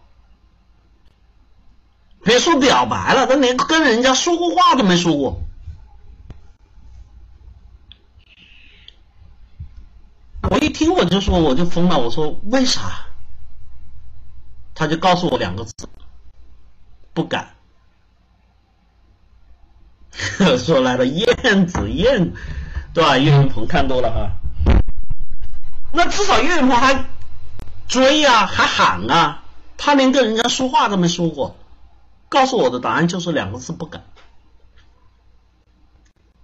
[2.23, 5.41] 别说表白了，他连跟人家说过话都没说过。
[10.51, 13.07] 我一听我就说我就疯了，我说为啥？
[14.75, 15.89] 他就告诉我两个字：
[17.15, 17.56] 不敢。
[20.59, 22.33] 说来了，燕子燕，
[22.95, 23.19] 对吧？
[23.19, 24.31] 岳云鹏看多了哈。
[25.93, 27.05] 那至少岳云鹏还
[27.87, 29.45] 追啊，还喊啊，
[29.77, 31.57] 他连跟人家说话都没说过。
[32.29, 34.05] 告诉我的答案就是两个字：不敢。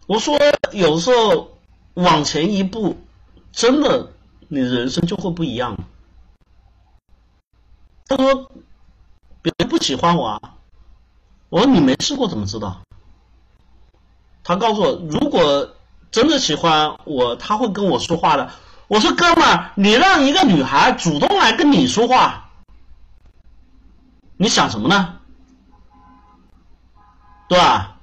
[0.07, 0.39] 我说，
[0.73, 1.59] 有时候
[1.95, 2.99] 往前一步，
[3.53, 4.13] 真的，
[4.49, 5.77] 你人生就会不一样。
[8.07, 8.53] 他说，
[9.41, 10.41] 别人不喜欢我啊。
[11.49, 12.83] 我说你没试过怎么知道？
[14.45, 15.75] 他告诉我，如果
[16.11, 18.51] 真的喜欢我，他会跟我说话的。
[18.89, 22.51] 我说哥们儿，你让一个女孩主动来跟你说话，
[24.37, 25.21] 你想什么呢？
[27.49, 27.97] 对吧？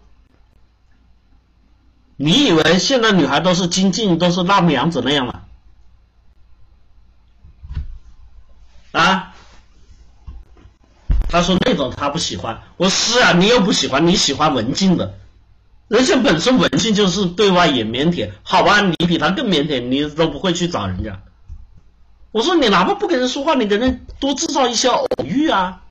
[2.15, 5.41] 你以为现在女孩都是金靖，都是辣目洋子那样吗？
[8.91, 9.34] 啊？
[11.30, 12.62] 他说那种他不喜欢。
[12.78, 15.17] 我说是啊，你又不喜欢，你喜欢文静的。
[15.89, 18.80] 人家本身文静就是对外也腼腆，好吧？
[18.80, 21.19] 你比他更腼腆，你都不会去找人家。
[22.32, 25.82] 我说你哪怕不跟人说话，你跟人多制造一些偶遇啊。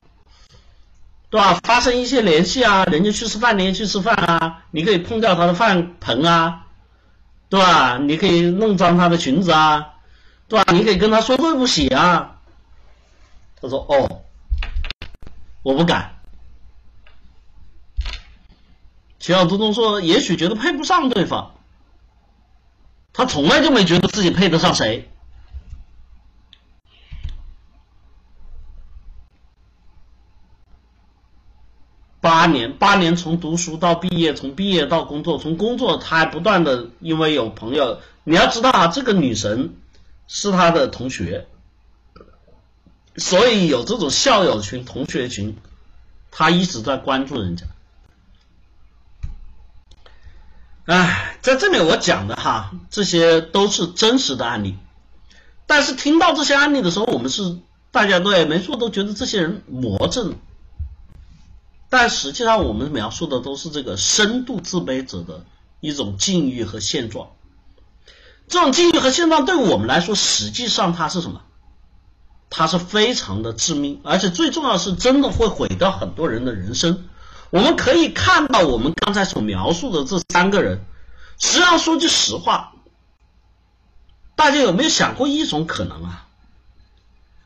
[1.31, 1.59] 对吧？
[1.61, 6.65] 发生一些联系啊，人家去吃饭，你也去吃饭啊，你可以碰掉他的饭盆啊，
[7.49, 7.99] 对吧？
[7.99, 9.89] 你可以弄脏他的裙子啊，
[10.47, 10.71] 对吧？
[10.73, 12.37] 你可以跟他说对不起啊。
[13.61, 14.21] 他说：“哦，
[15.61, 16.15] 我不敢。”
[19.19, 21.51] 齐小东东说：“也许觉得配不上对方，
[23.11, 25.09] 他从来就没觉得自己配得上谁。”
[32.21, 38.01] 八年，八年从读书到毕业，从毕业到工作，从工作他还不断的因为有朋友。
[38.23, 39.75] 你要知道啊，这个女神
[40.27, 41.47] 是他的同学，
[43.15, 45.57] 所以有这种校友群、同学群，
[46.29, 47.65] 他一直在关注人家。
[50.89, 54.75] 哎，在这里我讲的哈，这些都是真实的案例。
[55.67, 57.59] 但是听到这些案例的时候，我们是
[57.91, 60.33] 大家对没错，都觉得这些人魔怔。
[61.91, 65.45] 但实际上，我们描述的都是这个深度自卑者的
[65.79, 67.27] 一种境遇和现状。
[68.47, 71.43] 这种境遇和现状对我们来说，实际上它是什么？
[72.49, 77.08] 它是非常的致命，而且最重要的是，真的会毁掉很多人的人生。
[77.51, 80.85] 我们可以看到，我们刚才所描述的这三个人，
[81.39, 82.73] 实际上说句实话，
[84.35, 86.27] 大家有没有想过一种可能啊？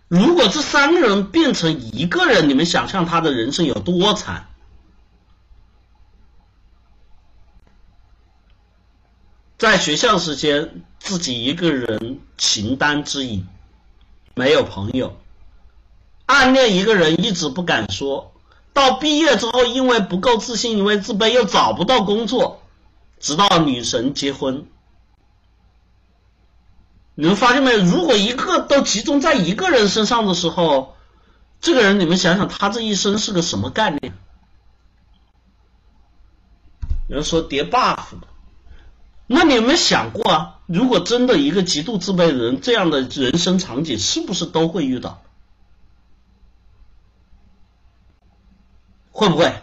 [0.10, 4.48] 如果这三个人变成一个人，你们想象他的人生有多惨？
[9.58, 13.48] 在学校时间，自己一个人形单只影，
[14.36, 15.16] 没有朋友；
[16.26, 18.33] 暗恋一个人，一直不敢说；
[18.74, 22.62] 到毕业之后，因为不够自信，因为自卑，又找不到工作，
[23.20, 24.66] 直到女神结婚。
[27.16, 27.84] 你们发现没有？
[27.84, 30.96] 如果一个都集中在一个人身上的时候，
[31.62, 34.14] 这个人你们想想，他这一生是个什么概念？
[37.08, 38.00] 有人说叠 buff，
[39.28, 40.60] 那你有没有想过啊？
[40.66, 45.22] 如果真的一个极度自卑的人，这样的人生场景是不是都会遇到？
[49.14, 49.54] 会不会？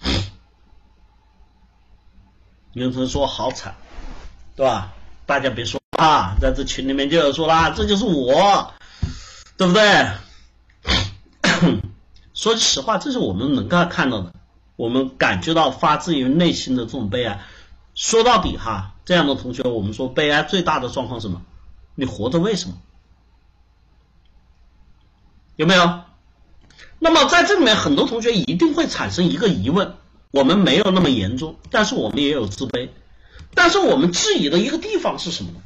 [2.72, 3.76] 有人说好惨，
[4.56, 4.92] 对吧？
[5.26, 8.72] 大家别说啊，在这群里面就有说啦，这就是我，
[9.56, 10.06] 对不对？
[12.34, 14.34] 说句实话，这是我们能够看到的，
[14.76, 17.40] 我们感觉到发自于内心的这种悲哀。
[17.94, 21.42] 说到底哈，这样的同学，我们说悲哀最大的状况是什么？
[21.94, 22.76] 你活着为什么？
[25.56, 26.00] 有没有？
[27.04, 29.96] 那么在这里面，很多同学一定会产生一个疑问：
[30.30, 32.88] 我们没有那么严重，但是我们也有自卑。
[33.52, 35.60] 但是我们质疑的一个地方是什么呢？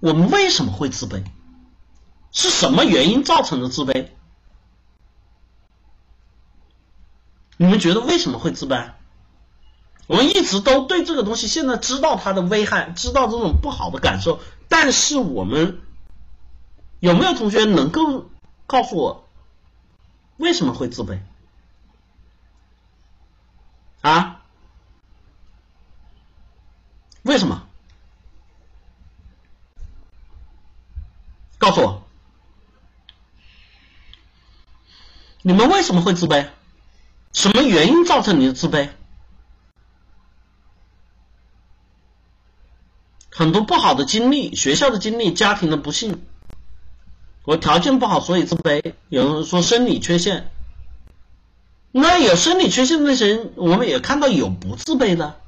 [0.00, 1.22] 我们为什么会自卑？
[2.32, 4.08] 是什么原因造成的自卑？
[7.56, 8.90] 你们觉得为什么会自卑？
[10.08, 15.78] 我们一直都对这个东西现在知道它的危害，知道这种不好的感受，但是我们
[16.98, 18.28] 有没有同学能够
[18.66, 19.21] 告诉我
[20.42, 21.20] 为什么会自卑？
[24.00, 24.42] 啊？
[27.22, 27.68] 为什么？
[31.58, 32.02] 告诉我，
[35.42, 36.48] 你们为什么会自卑？
[37.32, 38.90] 什么原因造成你的自卑？
[43.30, 46.26] 很多不好的经历，学校的经历，家庭的不幸，
[47.44, 48.94] 我条件不好，所以自卑。
[49.08, 50.50] 有人说生理缺陷，
[51.90, 55.40] 那有生理缺陷的那些人，我们也看到有不自卑的，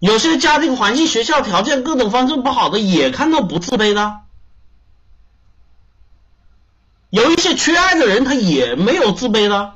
[0.00, 4.20] 有些家庭环境、学校条件各种方式不好的，也看到不自卑的。
[7.10, 9.74] 有一些缺爱的人，他也没有自卑的。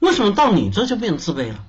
[0.00, 1.64] 为什么到你这就变自卑了？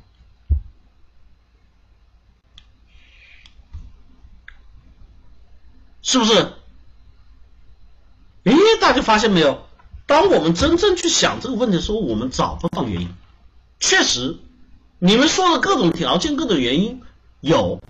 [6.05, 6.53] 是不是？
[8.43, 9.65] 诶，大家发现没有？
[10.05, 13.09] 当我们真正去想这个问题的时候，我们找不到原因。
[13.79, 14.37] 确实，
[14.99, 17.01] 你们说的各种条件、各种原因
[17.41, 17.81] 有，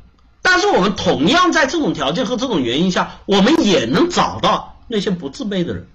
[0.41, 5.89] 但是我们同样在这种条件和这种原因下，我们也能找到那些不自卑的人。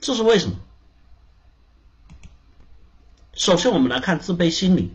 [0.00, 0.56] 这是为什么？
[3.34, 4.90] 首先，我们来看自卑心理。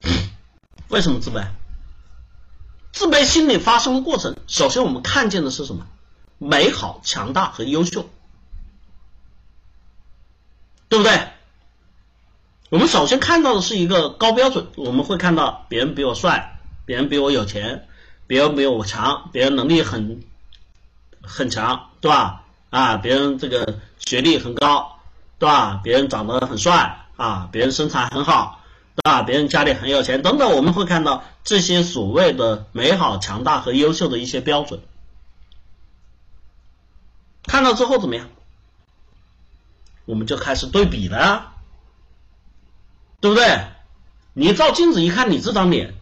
[0.88, 1.46] 为什么自卑？
[2.94, 5.84] 自卑心理发生的过程，首先我们看见的是什么？
[6.38, 8.08] 美好、强大和优秀，
[10.88, 11.28] 对不对？
[12.70, 17.88] 我们首先看到的是一个高标准，我们会看到别人比我帅，别人比我有钱，
[18.28, 20.22] 别人比我强，别人能力很
[21.20, 22.44] 很强，对吧？
[22.70, 25.00] 啊，别人这个学历很高，
[25.40, 25.80] 对吧？
[25.82, 28.60] 别人长得很帅啊，别人身材很好。
[29.04, 29.22] 啊？
[29.22, 34.80] 别人家里很有钱，等等，我们会看到这些所谓的美好、强大和优秀的一些标准。
[37.46, 38.30] 看到之后怎么样？
[40.06, 41.52] 我们就开始对比了，
[43.20, 43.66] 对不对？
[44.32, 45.94] 你照镜子一看，你这张脸，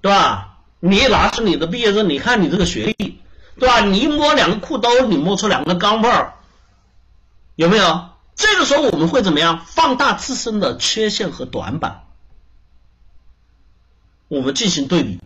[0.00, 0.58] 对吧？
[0.78, 3.20] 你拿出你的毕业证，你看你这个学历，
[3.58, 3.80] 对吧？
[3.80, 6.34] 你一摸两个裤兜，你摸出两个钢镚儿，
[7.56, 8.08] 有没有？
[8.38, 9.66] 这个时候我们会怎么样？
[9.66, 12.04] 放大自身的缺陷和短板，
[14.28, 15.20] 我们进行对比，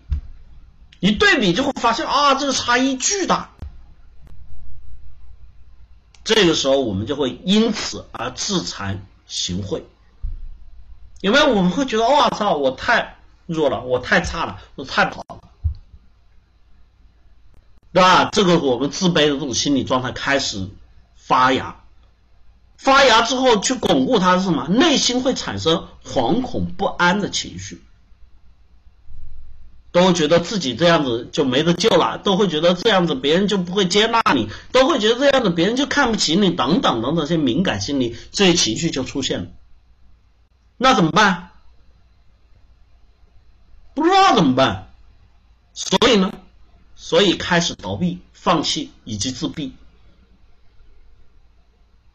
[0.99, 3.51] 一对比就会发现啊，这个差异巨大。
[6.25, 9.83] 这个时候我们就会因此而自惭形秽，
[11.21, 11.49] 有没有？
[11.49, 15.51] 我们会觉得，我操，我太弱了，我太差了，我太不好了，
[17.93, 18.31] 对吧？
[18.33, 20.71] 这个我们自卑的这种心理状态开始
[21.15, 21.82] 发芽。
[22.83, 24.67] 发芽之后去巩固它是什么？
[24.67, 27.81] 内心会产生惶恐不安的情绪，
[29.93, 39.47] 都会觉得自己这样子就没得救了，都会觉得这样子别人就不会接纳你，都会觉得这样子别人就看不起你，等等等等，这些敏感心理这些情绪就出现了。
[40.77, 41.51] 那怎么办？
[43.95, 44.91] 不知道怎么办，
[45.73, 46.33] 所以呢，
[46.97, 49.73] 所以开始逃避、放弃以及自闭。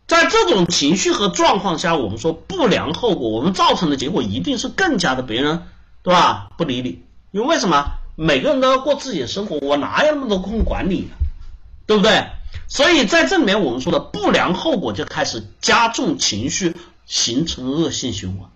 [0.07, 5.63] 在这种情绪和状况下，我们说不良后果，我们造成的结果一定是更加的别人，
[6.01, 6.49] 对吧？
[6.57, 7.91] 不理你，因为为什么？
[8.15, 11.09] 每个人都要过自己的生活，我哪有那么多空管你，
[11.85, 12.25] 对不对？
[12.69, 18.49] 所以在这里面，我们说的不良后果就开始加重情绪，形成恶性循环。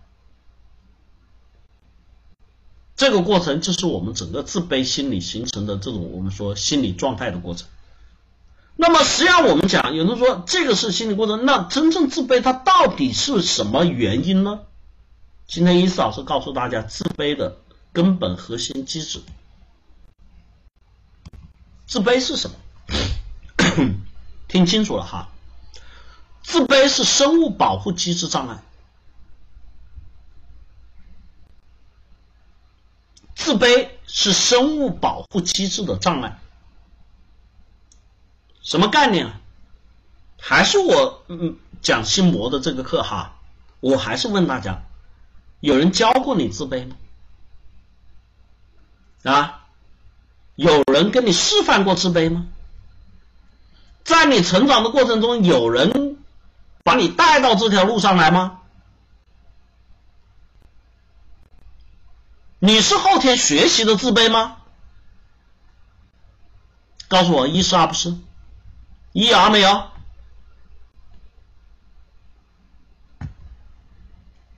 [2.95, 7.67] 这个过程就是我们整个自卑心理形成的这种我们说心理状态的过程。
[8.81, 14.61] 那么实际上我们讲，有人说这个是心理过程，那真正自卑它到底是什么原因呢？
[15.45, 17.57] 今天伊思老师告诉大家，自卑的
[17.93, 19.21] 根本核心机制。
[21.85, 22.55] 自卑是什么？
[24.49, 25.29] 听清楚了哈，
[26.41, 28.63] 自卑是生物保护机制障碍。
[33.35, 36.39] 自卑是生物保护机制的障碍。
[38.71, 39.29] 什么概念？
[40.39, 43.35] 还是我嗯讲心魔的这个课哈，
[43.81, 44.83] 我还是问大家，
[45.59, 46.95] 有人教过你自卑吗？
[49.23, 49.65] 啊，
[50.55, 52.47] 有人跟你示范过自卑吗？
[54.05, 56.17] 在你成长的过程中，有人
[56.85, 58.61] 把你带到这条路上来吗？
[62.59, 64.59] 你是后天学习的自卑吗？
[67.09, 68.15] 告诉我，一是二不是？
[69.11, 69.89] 一啊没有，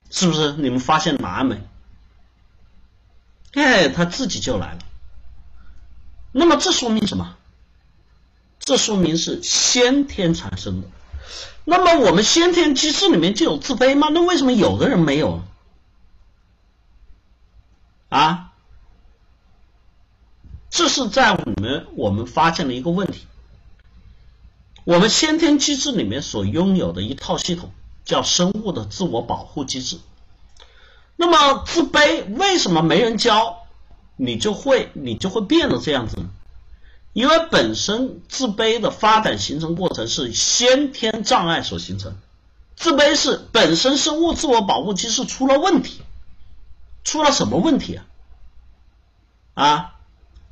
[0.09, 0.53] 是不是？
[0.53, 1.61] 你们发现答案没？
[3.53, 4.79] 哎，他自己就来了。
[6.31, 7.35] 那么这说明什么？
[8.59, 10.87] 这说明是先天产生的。
[11.65, 14.09] 那么我们先天机制里面就有自卑吗？
[14.11, 15.43] 那为什么有的人没有？
[18.09, 18.51] 啊？
[20.69, 23.27] 这是在我们我们发现了一个问题。
[24.85, 27.71] 我们先天机制里面所拥有的一套系统，
[28.03, 29.97] 叫生物的自我保护机制。
[31.15, 33.59] 那么自卑为什么没人教，
[34.17, 36.29] 你就会你就会变得这样子呢？
[37.13, 42.17] 因为本身自卑的发展形成过程是先天障碍所形成，
[42.75, 46.01] 自卑是本身生物自我保护机制出了问题，
[47.03, 48.05] 出了什么问题啊？
[49.53, 49.95] 啊，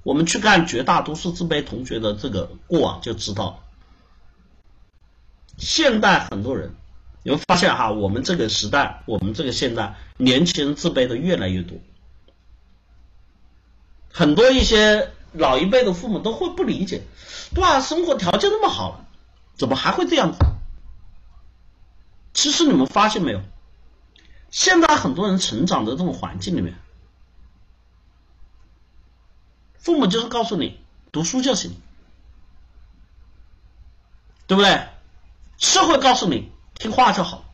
[0.04, 3.64] 我们去看绝大多数自卑同学的这个过往就知道。
[5.62, 6.74] 现代很多人，
[7.22, 11.78] 你会发现哈，我们这个时代，我们这个现代，年轻人自卑的越来越多。
[14.12, 17.04] 很多一些老一辈的父母都会不理解，
[17.58, 19.06] 哇，生活条件那么好，
[19.56, 20.40] 怎么还会这样子？
[22.34, 23.44] 其实你们发现没有，
[24.50, 26.74] 现在很多人成长的这种环境里面，
[29.78, 30.80] 父母就是告诉你
[31.12, 31.76] 读书就行，
[34.48, 34.88] 对不对？
[35.62, 37.46] 社会告诉你听话就好，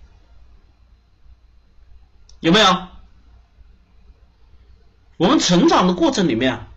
[2.40, 2.88] 有没有？
[5.18, 6.68] 我们成长的过程里面，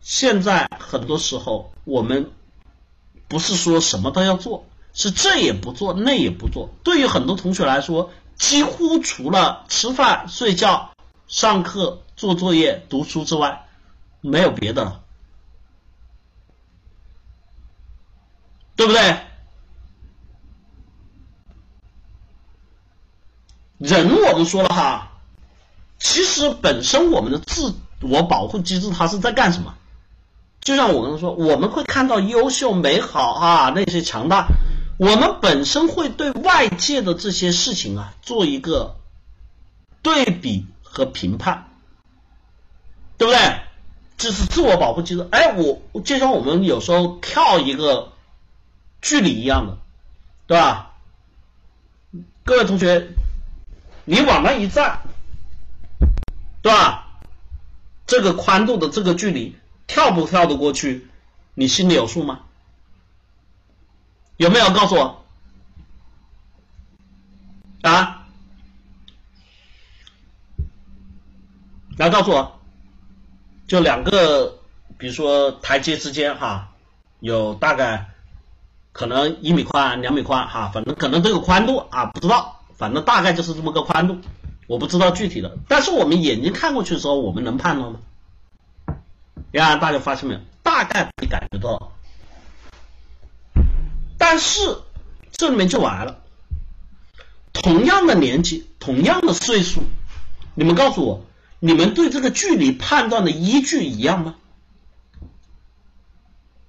[0.00, 2.32] 现在很多时候我们
[3.28, 6.70] 不是说什么都要做，是这也不做那也不做。
[6.82, 10.92] 对于很多同学来说，几乎除了吃饭、睡觉、
[11.28, 13.68] 上课、做作业、读书之外，
[14.20, 15.04] 没有别的了，
[18.74, 19.29] 对不对？
[23.98, 25.12] 人我们说了哈，
[25.98, 29.74] 其实本身我们的自我保护机制它是在干什么？
[30.60, 34.48] 就像我刚才说，我们会看到优秀、美好啊那些强大，
[34.98, 38.96] 我们本身会对外界的这些事情啊做一个
[40.02, 41.68] 对比和评判，
[43.16, 43.40] 对不对？
[44.18, 45.26] 这是自我保护机制。
[45.30, 48.12] 哎，我就像我们有时候跳一个
[49.00, 49.78] 距离一样的，
[50.46, 50.92] 对吧？
[52.44, 53.08] 各位同学。
[54.10, 55.02] 你往那一站，
[56.62, 57.06] 对吧？
[58.08, 59.56] 这个宽度的这个距离，
[59.86, 61.06] 跳不跳得过去？
[61.54, 62.40] 你心里有数吗？
[64.36, 65.24] 有没有告诉我？
[67.82, 68.26] 啊？
[71.96, 72.58] 来告诉我，
[73.68, 74.58] 就两个，
[74.98, 76.72] 比如说台阶之间哈，
[77.20, 78.10] 有大概
[78.90, 82.56] 可能一米宽、两米宽哈，反正可能这个宽度啊，不知道。
[82.80, 84.16] 反正大概就是这么个宽度，
[84.66, 88.00] 我不知道具体的，但是我们眼睛看过去的时候，我们能判断吗？
[89.52, 90.40] 呀，大家发现没有？
[90.62, 91.92] 大概可以感觉到，
[94.16, 94.78] 但是
[95.30, 96.22] 这里面就完了。
[97.52, 99.82] 同样的年纪，同样的岁数，
[100.54, 101.26] 你们告诉我，
[101.58, 104.36] 你们对这个距离判断的依据一样吗？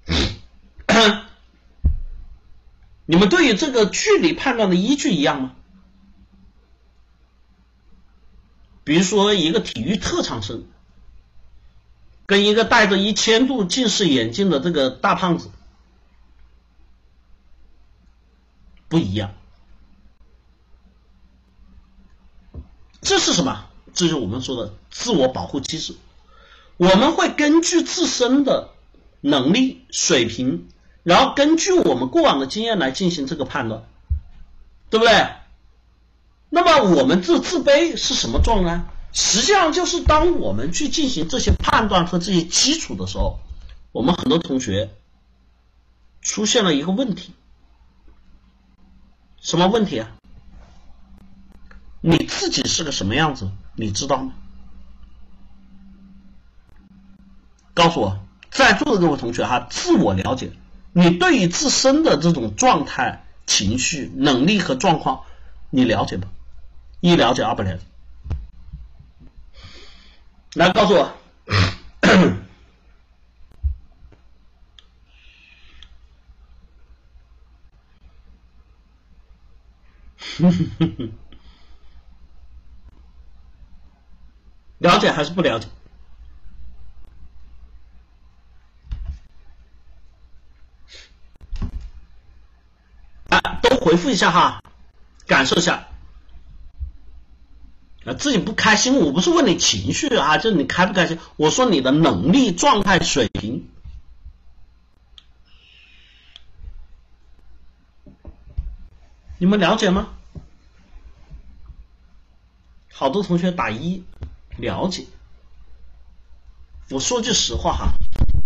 [3.05, 5.53] 你们对于这个距离判断的依据一样吗？
[8.83, 10.65] 比如说，一个体育特长生
[12.25, 15.51] 跟一个戴着一千度近视眼镜的这个大胖子
[18.87, 19.33] 不一样，
[23.01, 23.65] 这是什么？
[23.93, 25.95] 这是我们说的自我保护机制。
[26.77, 28.69] 我们会根据自身的
[29.19, 30.69] 能力水平，
[31.03, 33.83] 然后根据我们过往的经验来进行这个判断，
[34.89, 35.27] 对不对？
[36.53, 38.83] 那么我们这自卑是什么状态？
[39.13, 43.39] 实际上就是当我们去进行这些判断和这些基础的时候，
[43.91, 44.91] 我们很多同学
[46.21, 47.33] 出现了一个问题，
[49.41, 50.11] 什么问题啊？
[52.01, 54.33] 你自己是个什么样子，你知道吗？
[57.73, 60.51] 告诉我，在座的各位同学哈，自我了解，
[60.91, 65.23] 你对于自身的这种状态、情绪、能力和状况，
[65.69, 66.27] 你了解吗？
[67.01, 67.83] 一了解，二不了解。
[70.53, 71.11] 来告诉我，
[84.79, 85.67] 了解还是不了解？
[93.29, 94.61] 啊，都回复一下哈，
[95.25, 95.87] 感受一下。
[98.05, 101.19] 啊，自己不开心，我不是问你情绪啊，就是你开不开心。
[101.35, 103.69] 我说你的能力、状态、水平，
[109.37, 110.09] 你们了解吗？
[112.91, 114.03] 好多同学打一，
[114.57, 115.05] 了解。
[116.89, 117.93] 我说句实话哈，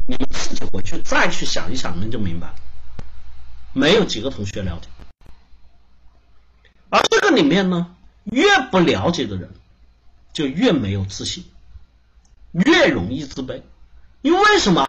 [0.07, 2.53] 你们自己回去再去想一想，你们就明白。
[3.71, 4.89] 没有几个同学了解，
[6.89, 7.94] 而这个里面呢？
[8.25, 9.53] 越不了解的人，
[10.33, 11.45] 就越没有自信，
[12.51, 13.61] 越容易自卑。
[14.21, 14.87] 因为什么？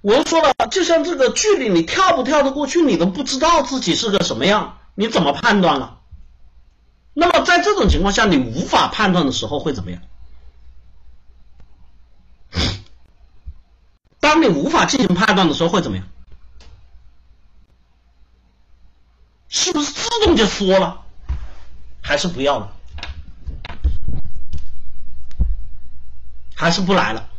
[0.00, 6.00] 我说了，就像这个距离，你跳不跳得过去，你都不知道自己是个什么样，你怎么判断了？
[7.14, 10.02] 那么在这种情况下，你无法判断的时候会怎么样？
[14.18, 16.08] 当你无法进行判断的时候会怎么样？
[19.48, 21.04] 是不是自动就缩了？
[22.02, 22.72] 还是不要了，
[26.54, 27.30] 还是不来了，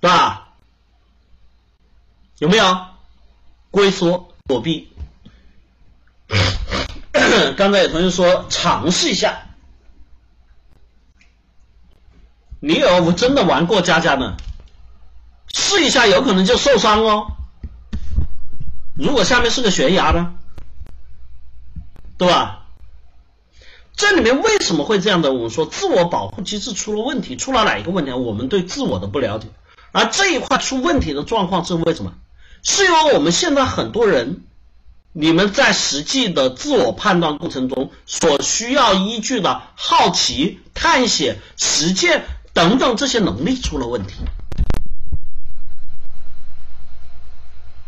[0.00, 0.48] 对吧？
[2.38, 2.86] 有没有
[3.72, 4.92] 龟缩躲避？
[7.56, 9.40] 刚才有同学说尝试一下，
[12.60, 14.36] 你有我真的玩过佳佳的，
[15.52, 17.32] 试一下有可能就受伤哦。
[18.94, 20.37] 如果下面是个悬崖呢？
[22.18, 22.66] 对吧？
[23.96, 25.32] 这里面为什么会这样的？
[25.32, 28.12] 我们说自我保护机制出了问题，出了哪一个问题？
[28.12, 29.48] 我们对自我的不了解，
[29.90, 32.14] 而这一块出问题的状况是为什么？
[32.62, 34.44] 是因为我们现在很多人，
[35.12, 44.14] 你们在实际的自我判断过程中所需要依据的好奇、探险、实践等等这些能力出了问题。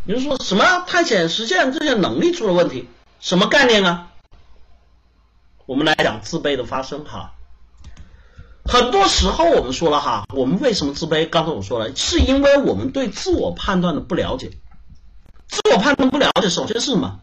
[0.05, 2.89] 比如说什么探险、实践这些能力出了问题？
[3.21, 4.10] 什么概念啊？
[5.71, 7.31] 我们来讲自卑的发生哈，
[8.65, 11.29] 很多时候我们说了哈，我们为什么自卑？
[11.29, 14.51] 刚才我说了，是因为我们对自我判断的不了解。
[15.47, 17.21] 自我判断不了解，首先是什么？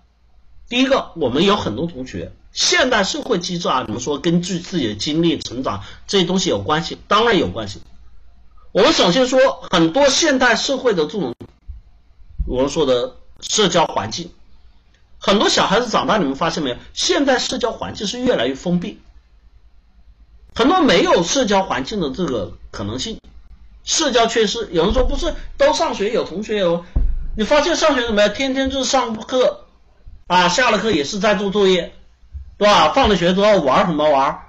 [0.67, 7.83] 第一个，我们有很多同学，现代社会机制啊，你们说根据自己的经历、成长这些东西有关系，当然有关系。
[8.73, 11.35] 我们首先说，很多现代社会的这种
[12.47, 14.31] 我们说的社交环境。
[15.21, 16.77] 很多小孩子长大，你们发现没有？
[16.93, 19.01] 现在社交环境是越来越封闭，
[20.55, 23.21] 很多没有社交环境的这个可能性，
[23.85, 24.69] 社交缺失。
[24.73, 26.85] 有人说不是都上学有同学有，
[27.37, 28.33] 你发现上学怎么样？
[28.33, 29.65] 天天就是上课
[30.27, 31.93] 啊，下了课也是在做作业，
[32.57, 32.93] 对吧？
[32.93, 34.41] 放了学之后玩什么玩？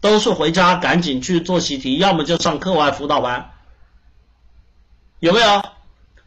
[0.00, 3.52] 都是回家赶紧去做习题，要么就上课外辅导班，
[5.20, 5.62] 有没有？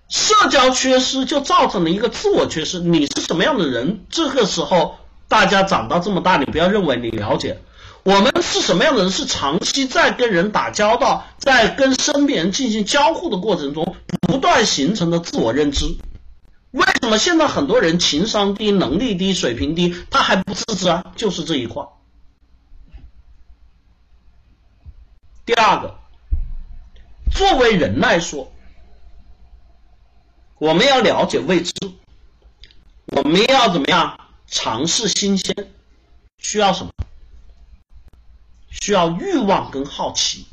[0.09, 2.79] 社交缺失就造成了一个自我缺失。
[2.79, 4.05] 你是什么样的人？
[4.09, 4.97] 这个时候，
[5.27, 7.59] 大家长到这么大，你不要认为你了解
[8.01, 15.85] 我们是什么样的人，是长期在跟人打交道，在跟身边人进行交互的过程中，不断形成的自我认知。
[16.71, 21.03] 为什么现在很多人情商低、能力低、水平低，他还不自知啊？
[21.15, 21.83] 就是这一块。
[25.45, 25.99] 第二个，
[27.31, 28.51] 作为人来说。
[30.59, 31.73] 我们要了解未知，
[33.05, 35.55] 我们要怎么样尝试新鲜？
[36.37, 36.91] 需要什么？
[38.69, 40.45] 需要欲望跟好奇。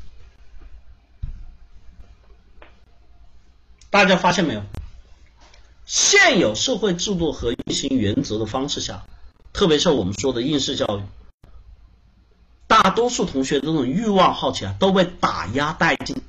[3.89, 4.63] 大家发现没有？
[5.85, 9.05] 现有社会制度和运行原则的方式下，
[9.51, 11.03] 特别是我们说的应试教育，
[12.67, 16.21] 大多数同学这种欲望好奇啊，都被打压殆尽。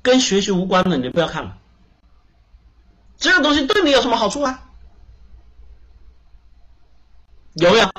[0.00, 1.57] 跟学习无关的，你不要看了。
[3.18, 4.62] 这个东西对你有什么好处啊？
[7.54, 7.90] 有没有？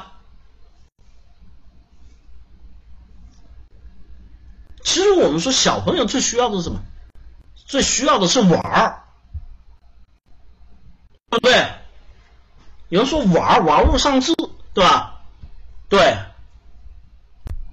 [4.82, 6.80] 其实我们说小朋友最需要的是什么？
[7.56, 9.04] 最需要的是玩儿，
[11.30, 11.74] 对不对？
[12.88, 14.34] 有人说玩玩物丧志，
[14.74, 15.22] 对吧？
[15.90, 16.18] 对。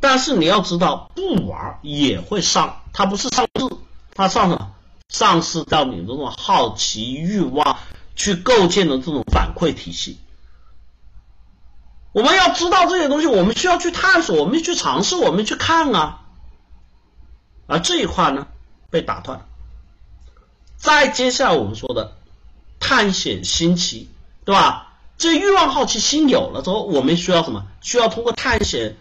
[0.00, 3.76] 但是你要知道，不玩也会丧，他不是丧志，
[4.14, 4.75] 他丧什么？
[5.08, 7.78] 丧失掉你这种好奇欲望
[8.14, 10.18] 去构建的这种反馈体系。
[12.12, 16.22] 我们要知道这些东西，我们需要去探索，我们去尝试，我们去看啊。
[17.66, 18.46] 而这一块呢，
[18.90, 19.46] 被打断。
[20.76, 22.16] 再接下来我们说的
[22.80, 24.08] 探险新奇，
[24.44, 24.94] 对吧？
[25.18, 27.66] 这欲望好奇心有了之后，我们需要什么？
[27.80, 28.96] 需要通过探险，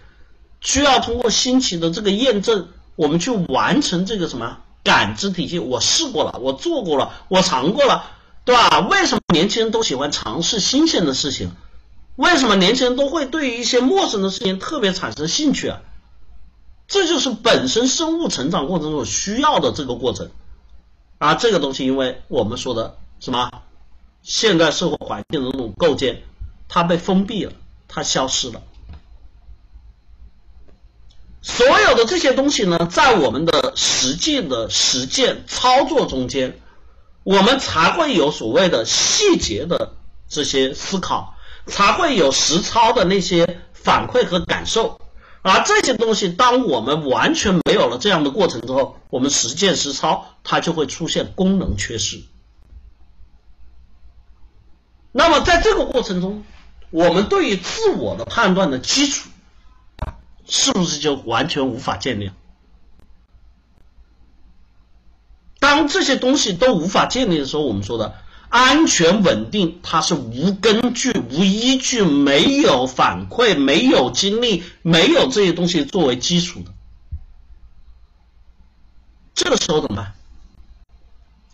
[0.62, 5.60] 需要通过新奇的这个验证，我们去完成这个什么感知体系？
[5.60, 8.06] 我试过了，我做过了，我尝过了，
[8.46, 8.80] 对吧？
[8.80, 11.52] 为什么年轻人都喜欢尝试新鲜的事情？
[12.16, 15.82] 为什么年轻人都会对于一些陌生的事情特别产生兴趣啊？
[16.88, 20.30] 这就是本身生物成长过程中需要的这个过程。
[21.18, 23.50] 而这个东西，因为我们说的什么，
[24.22, 26.22] 现代社会环境的这种构建，
[26.70, 27.54] 它被封闭了，
[27.88, 28.62] 它消失了。
[31.48, 36.60] 所有的这些东西呢，在我们的实际的实践操作中间，
[37.24, 39.94] 我们才会有所谓的细节的
[40.28, 41.36] 这些思考，
[41.68, 45.00] 才会有实操的那些反馈和感受。
[45.44, 52.24] 而这些东西，当我们完全没有了这样的过程之后，我们实践实操，它就会出现功能缺失。
[55.12, 56.44] 那么在这个过程中，
[56.90, 59.30] 我们对于自我的判断的基础，
[60.48, 62.32] 是不是就完全无法建立？
[65.60, 68.16] 当这些东西都无法建立的时候，我们说的。
[68.48, 76.72] 安全稳定，它是无根据、无依据、没有反馈、没有经历、没有这些东西作为基础的。
[79.34, 80.14] 这个时候怎么办？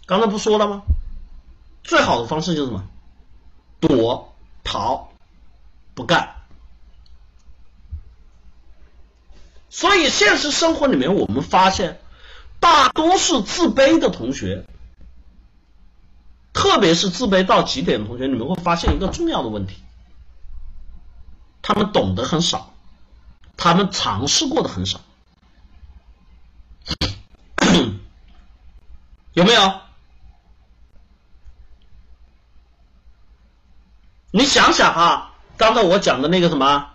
[0.05, 0.83] 刚才不说了吗？
[1.83, 2.87] 最好的方式就是什么？
[3.79, 5.11] 躲、逃、
[5.95, 6.40] 不干。
[9.71, 11.99] 所以现实生活里面，我们发现，
[12.59, 14.67] 大多数自卑的同学。
[16.53, 19.77] 特别是自卑到极点的同学，你们会发现一个重要的问题：
[21.61, 22.73] 他们懂得很少，
[23.55, 24.99] 他们尝试过的很少，
[29.33, 29.79] 有没有？
[34.31, 36.89] 你想想啊，刚才我讲的那个什么，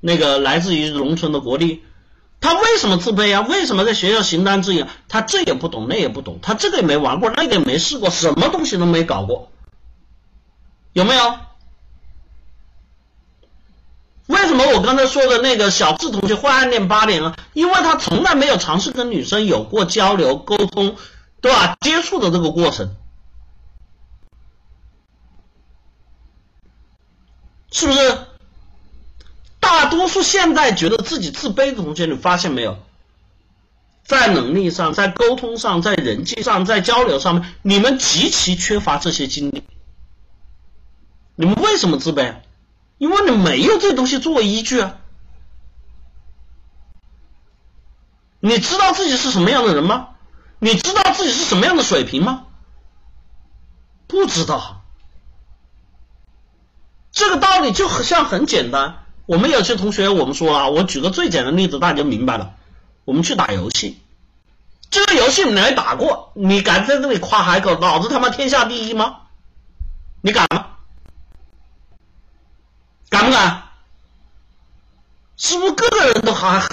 [0.00, 1.82] 那个来自于农村的国力。
[2.40, 3.46] 他为什么自卑啊？
[3.48, 4.86] 为什么在学校形单自影？
[5.08, 9.50] 他这也不懂，那也不懂，他这个也没玩过，那个也没试过，什么东西都没搞过，
[10.92, 11.38] 有没有？
[14.28, 17.36] 为什么我刚才说的那个小智同学会暗恋八年啊？
[17.54, 20.96] 因为他从来没有尝试跟女生有过交流、沟通，
[21.40, 21.76] 对吧？
[21.80, 22.94] 接触的这个过程，
[27.72, 28.27] 是不是？
[29.78, 32.80] 大多数现在觉得自己自卑的同学，你发现没有？
[34.02, 39.62] 在能力上，在沟通上，在人际上，在交流上面，你们极其缺乏这些经历。
[41.36, 42.34] 你们为什么自卑？
[42.96, 44.96] 因为你没有这东西作为依据啊！
[48.40, 50.08] 你知道自己是什么样的人吗？
[50.58, 52.46] 你知道自己是什么样的水平吗？
[54.08, 54.82] 不知道。
[57.12, 59.04] 这个道理就很像很简单。
[59.28, 62.54] 我们有些同学，我们说啊，我举个最简单的例子，大家就明白了。
[63.04, 64.00] 我们去打游戏，
[64.90, 69.16] 这个游戏你没打过，你敢在这里夸海口，老子他妈天下第一吗？
[70.22, 70.68] 你敢吗？
[73.10, 73.64] 敢不敢？
[75.36, 76.66] 是不是个个人都还？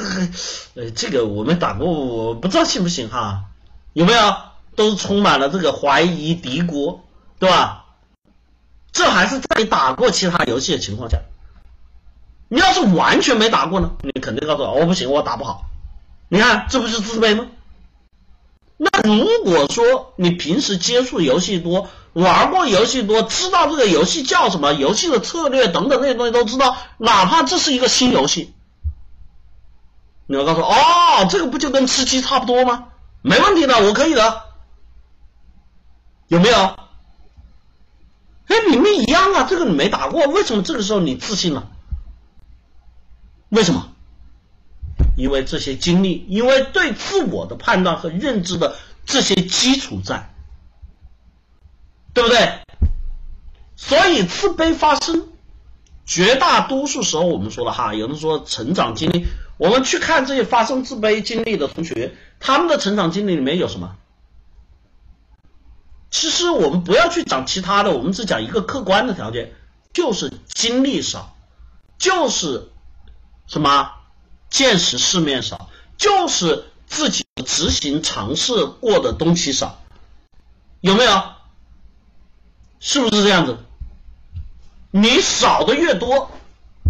[0.76, 3.48] 呃，这个我们打过，我不知道行不行哈？
[3.92, 4.34] 有没有？
[4.78, 7.04] 都充满了这个怀疑、敌国，
[7.38, 7.84] 对吧？
[8.94, 11.20] 这还是在你打过其他游戏的情况下。
[12.56, 15.66] 你要是完全没打过呢，你肯定告诉我，我不行，我打不好。
[16.30, 17.48] 你看，这不是自卑吗？
[18.78, 28.54] 那如果说你平时接触游戏多，玩过游戏多，知道这个游戏叫什么，游戏的策略等等那些东西都知道，哪怕这是一个新游戏，
[30.26, 32.86] 你要告诉我，哦，这个不就跟吃鸡差不多吗？
[33.22, 34.44] 没问题的，我可以的，
[36.30, 36.58] 有没有？
[38.48, 41.68] 哎，你们一样啊，这个你没打过，为什么这个时候你自信了？
[43.56, 43.92] 为什么？
[45.16, 48.76] 因为这些经历，因为对自我的判断和认知的
[49.06, 50.34] 这些基础在，
[52.14, 52.60] 对不对？
[53.78, 55.30] 所以自卑发生，
[56.06, 59.26] 绝大多数时候我们说了哈，有人说成长经历，
[59.58, 63.96] 我们去看这些发生自卑经历的同学，他们的成长经历里面有什么？
[66.12, 69.54] 其实我们不要去讲其他的，我们只讲一个客观的条件，
[69.94, 71.36] 就是经历少，
[71.98, 72.70] 就是
[73.48, 73.92] 什么
[74.50, 79.80] 见识世面少，就是自己执行尝试过的东西少，
[80.82, 81.24] 有没有？
[82.80, 83.58] 是不是这样子？
[84.92, 86.32] 你少的越多，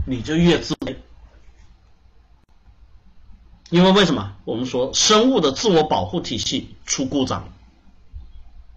[0.06, 0.95] 你就越自卑，
[3.70, 4.34] 因为为什么？
[4.45, 7.49] 我们说生物的自我保护体系出故障。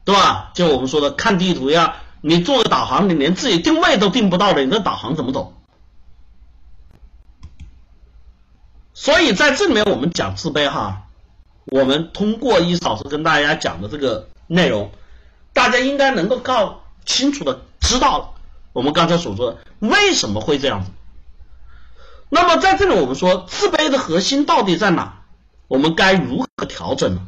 [0.05, 0.53] 对吧？
[0.55, 5.58] 就我们说的看地图呀，你做个导航，你连自己定位都定不到的，你的导航怎么走？
[9.01, 11.07] 所以在这里面我们讲自卑哈，
[11.67, 14.91] 我们通过一老师跟大家讲的这个内容，
[15.53, 18.35] 大家应该能够告清楚的知道
[18.73, 20.91] 我们刚才所说的为什么会这样子。
[22.29, 25.23] 那么在这里我们说自卑的核心到底在哪？
[25.69, 27.21] 我们该如何调整呢？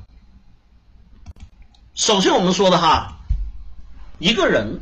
[1.94, 3.18] 首先，我们说的哈，
[4.18, 4.80] 一个人，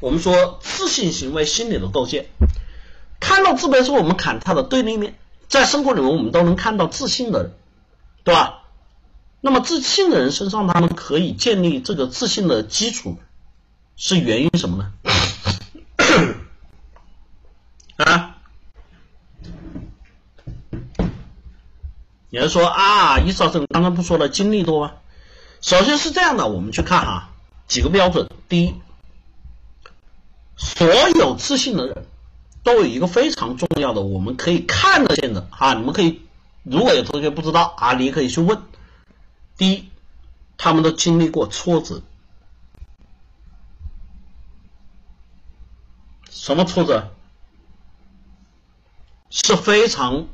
[0.00, 2.26] 我们说自信行为心理的构建，
[3.20, 5.14] 看到自卑是我们看他的对立面，
[5.52, 7.52] 在生活里面我们都能看到自信的人，
[8.24, 8.62] 对吧？
[9.42, 13.18] 那么自信的人身上，他们可以建立这个自信的基础，
[13.94, 14.92] 是源于什么呢？
[18.02, 18.38] 啊？
[22.30, 24.94] 有人说啊，易少生刚刚不说了，经历多吗？
[25.60, 27.28] 首先是这样的，我们去看哈
[27.68, 28.30] 几个标准。
[28.48, 28.74] 第一，
[30.56, 32.06] 所有自信的人
[32.62, 36.22] 都有一个非常重要的，我们可以看得见的哈，你们可以
[36.62, 38.62] 如果有同学不知道啊，你可以去问。
[39.56, 39.90] 第一，
[40.56, 42.02] 他们都经历过挫折，
[46.30, 47.10] 什么挫折？
[49.30, 50.26] 是非常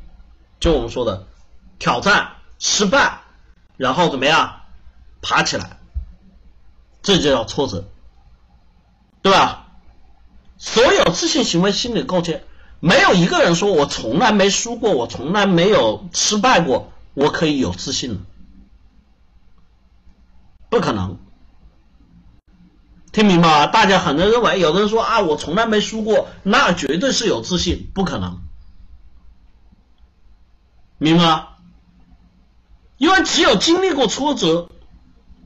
[0.59, 1.27] 就我们说的
[1.79, 3.21] 挑战、失败，
[3.77, 4.63] 然后怎么样？
[5.21, 5.79] 爬起来，
[7.03, 7.85] 这就叫挫折，
[9.21, 9.68] 对吧？
[10.59, 12.45] 所有自信行为心理构建，
[12.81, 18.25] 没有一个人说我从来没输过，我从来没有失败过，我可以有自信，
[20.69, 21.19] 不可能。
[23.13, 23.67] 听明白吗？
[23.67, 28.41] 大家很多人认为，有的人说啊，我从来没输过，那绝对是有自信，不可能，
[30.99, 31.49] 明白吗？
[32.97, 34.69] 因为只有经历过挫折。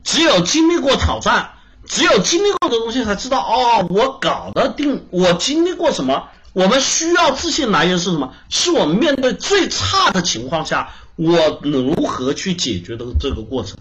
[0.05, 1.53] 只有经历过挑战，
[1.93, 6.27] 只有经历过的东西才知道哦，我搞得定，我经历过什么？
[6.53, 8.33] 我们需要自信来源是什么？
[8.49, 13.77] 是我们面对最差的情况下，我如何去解决的这个过程，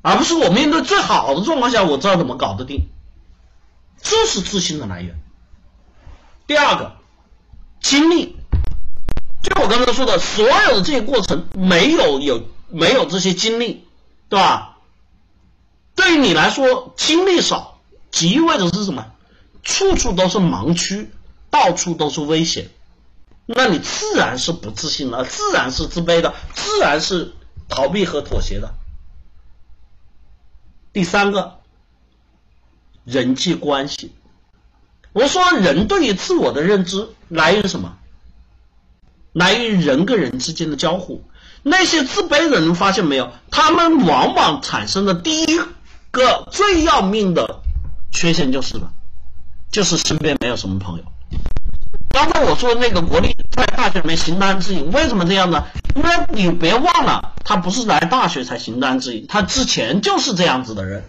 [0.00, 2.88] 而不是我面对最好的状况下，我知道怎么搞得定，
[4.02, 5.20] 这是自信的来源。
[6.48, 6.96] 第二个，
[7.80, 8.34] 经历，
[9.44, 13.86] 就我刚才说的，所有的这些过程，没有有没有这些经历，
[14.28, 14.71] 对吧？
[15.94, 17.80] 对于你来说，经历少，
[18.10, 19.06] 即意味着是什么？
[19.62, 21.10] 处处都是盲区，
[21.48, 22.68] 到处都是危险，
[23.46, 27.32] 那你自然是不自信的，自然是自卑的，自然是
[27.68, 28.74] 逃避和妥协的。
[30.92, 31.60] 第三个，
[33.04, 34.12] 人际关系。
[35.12, 37.96] 我说，人对于自我的认知来源于什么？
[39.32, 41.22] 来源于人跟人之间的交互。
[41.62, 43.30] 那些自卑的人，发现没有？
[43.50, 45.60] 他们往往产生的第一。
[46.12, 47.62] 个最要命的
[48.12, 48.92] 缺陷就是了，
[49.72, 51.04] 就是身边没有什么朋友。
[52.10, 55.64] 刚才我说的那个国立在大学里面形单自己，为什么这样呢？
[55.96, 61.08] 因为你别忘了，他不是来大学才形单自己，他之前就是这样子的人，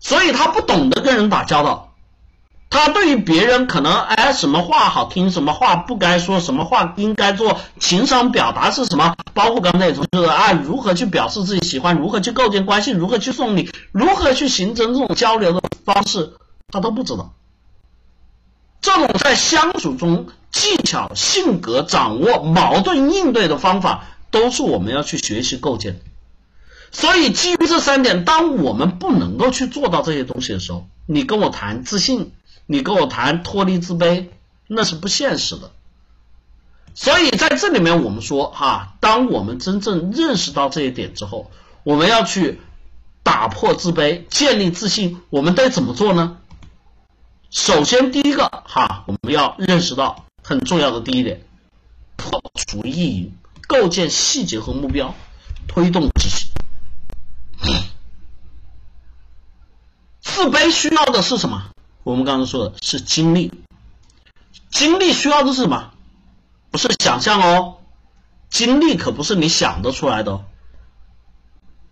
[0.00, 1.85] 所以他不懂得跟人打交道。
[2.68, 9.16] 他对于别人可能哎什么话好听，什么话不该说，什么话应该做，情商表达是什么？
[9.32, 16.34] 包括刚才也说，就是啊，如何去表示自己喜欢，如何去构建关系，如何去送礼，如何去形成这种交流的方式，
[16.68, 17.32] 他都不知道。
[18.82, 26.00] 这种在相处中技巧、性格掌握、矛盾应对的方法，都是我们要去学习构建。
[26.90, 32.32] 所以基于这三点，当我们不能够去做到这些东西的时候，你跟我谈自信。
[32.66, 34.28] 你跟我谈脱离自卑，
[34.66, 35.70] 那是不现实的。
[36.94, 41.50] 所以在这里面我们说哈，当我们真正认识到这一点之后，
[41.82, 42.60] 我们要去
[43.22, 46.38] 打破自卑，建立自信，我们得怎么做呢？
[47.50, 51.42] 首先第一个哈，我们要认识到很重要的第一点，
[52.16, 53.36] 破除意淫，
[53.68, 55.14] 构建细节和目标，
[55.68, 56.48] 推动自信。
[60.20, 61.70] 自卑需要的是什么？
[62.06, 63.52] 我们刚才说的是精力，
[64.70, 65.90] 精力需要的是什么？
[66.70, 67.78] 不是想象哦，
[68.48, 70.44] 精力可不是你想得出来的。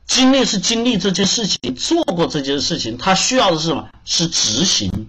[0.06, 3.88] 精力是经历这件事情，做过这件事情，它需要的是什么？
[4.04, 5.08] 是执行。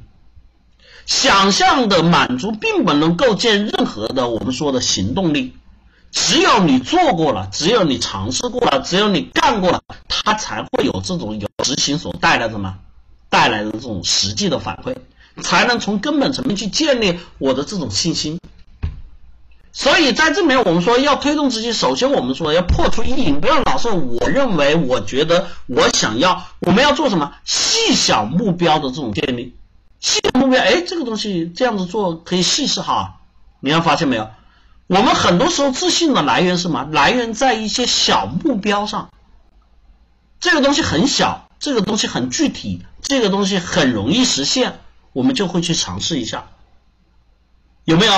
[1.05, 5.55] 想象的满足并不能构建任何的我们说的行动力。
[6.09, 12.79] 只有你做过了，只有你尝试过了，只有你干过了，它才会有这种有执行所带来的什么？
[13.35, 14.95] 带来的这种实际的反馈，
[15.41, 18.39] 才能从根本层面去建立我的这种信心。
[19.73, 26.45] 所以在这里面，我们说要推动自己，首先我们说要破除阴影，不要老是我认为、我觉得、我想要。
[26.61, 27.33] 我们要做什么？
[27.43, 29.53] 细小目标的这种建立。
[29.99, 33.17] 细小目标，哎，这个东西这样子做可以试试哈。
[33.59, 34.29] 你要发现没有？
[34.87, 36.87] 我们很多时候自信的来源是什么？
[36.89, 39.09] 来源在一些小目标上。
[40.39, 44.79] 这个东西很小，这个东西很具体，这个东西很容易实现，
[45.13, 46.47] 我们就会去尝试一下。
[47.83, 48.13] 有没有？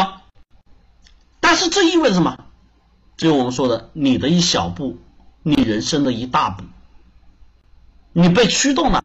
[1.39, 2.37] 但是这意味着什么？
[3.17, 4.97] 就我们说的，你的一小步，
[5.43, 6.63] 你人生的一大步。
[8.13, 9.03] 你被驱动了，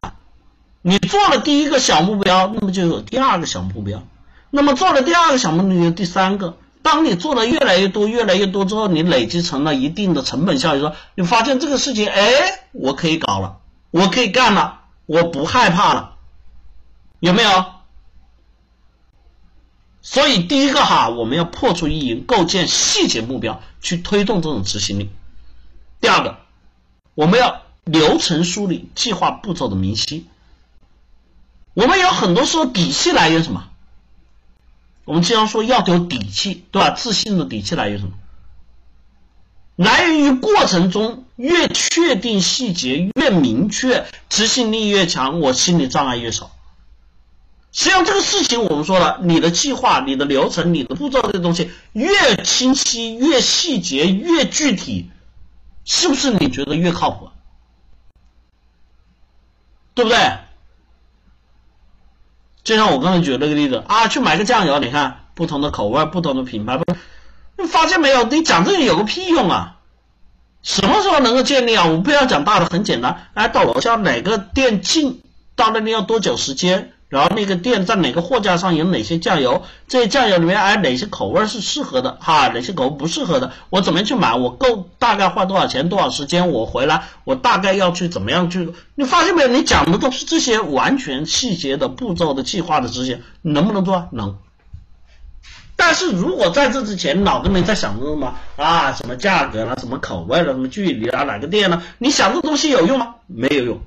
[0.81, 4.03] 你做了第一个小目标，那么就有第二个小目标，
[4.49, 6.57] 那么做了第二个小目标，第三个。
[6.81, 13.59] 当你做的越来越多、越来越多之后，你累积成了一定的成本效益，说你发现这个事情，哎，我可以搞了，
[13.93, 16.17] 我可以干了，我不害怕了，
[17.19, 17.65] 有没有？
[20.01, 25.11] 所以，第一个哈，我们要破除意淫，构建细节目标，去推动这种执行力。
[26.01, 26.39] 第二个，
[27.13, 30.27] 我们要流程梳理，计划步骤的明晰。
[31.75, 33.69] 我们有很多时候底气来源什么？
[35.05, 36.89] 我们经常说要有底气，对吧？
[36.89, 38.13] 自信的底气来源什么？
[39.75, 46.51] 来源于过程中越确定细节越明确，执行力越强，我心理障碍越少。
[47.71, 55.09] 实际上，这个事情我们说了，你的计划、你的流程、你的步骤这些东西越清晰、越细节、越具体，
[55.83, 57.29] 是不是你觉得越靠谱？
[59.95, 60.17] 对不对？
[62.63, 66.95] 就像我刚才举了个例子啊，去买个酱油，你看不同的口味、不同的品牌，不，
[67.57, 68.23] 你发现没有？
[68.23, 69.77] 你讲这个有个屁用啊？
[70.61, 71.85] 什么时候能够建立啊？
[71.85, 75.21] 我们不要讲大的，很简单，哎，到楼下哪个店近，
[75.55, 76.91] 到那里要多久时间？
[77.09, 79.61] 然后那个店在哪个货架上有哪些酱油？
[79.87, 82.47] 这些酱油里面哎哪些口味是适合的哈？
[82.47, 83.51] 哪些口味不适合的？
[83.69, 84.33] 我怎么去买？
[84.35, 85.89] 我够大概花多少钱？
[85.89, 86.49] 多少时间？
[86.49, 88.73] 我回来我大概要去怎么样去？
[88.95, 89.49] 你发现没有？
[89.49, 94.07] 你讲的都是这些完全细节的步骤的计划的执行，能不能做？
[94.11, 94.37] 能。
[95.75, 98.93] 但是如果在这之前脑子里面在想着什么啊？
[98.93, 99.77] 什么价格了？
[99.79, 100.53] 什么口味了？
[100.53, 101.23] 什么距离啊？
[101.23, 101.83] 哪个店呢？
[101.97, 103.15] 你想这东西有用吗？
[103.27, 103.81] 没有用。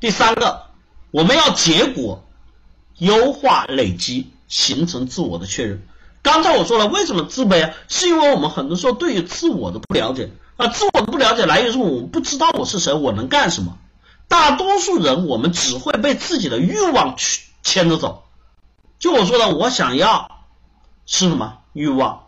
[0.00, 0.62] 第三个，
[1.10, 2.24] 我们要结果
[2.98, 5.82] 优化累积，形成自我的确认。
[6.22, 7.74] 刚才我说了，为什么自卑啊？
[7.88, 13.76] 是因为我们很多时候对于自我的不了解啊，自我的不了解来源是我们不知道我是谁，我能干什么。
[14.28, 18.21] 大多数人我们只会被自己的欲望去牵着走。
[19.02, 20.46] 就我说的，我想要
[21.06, 22.26] 是什么欲望？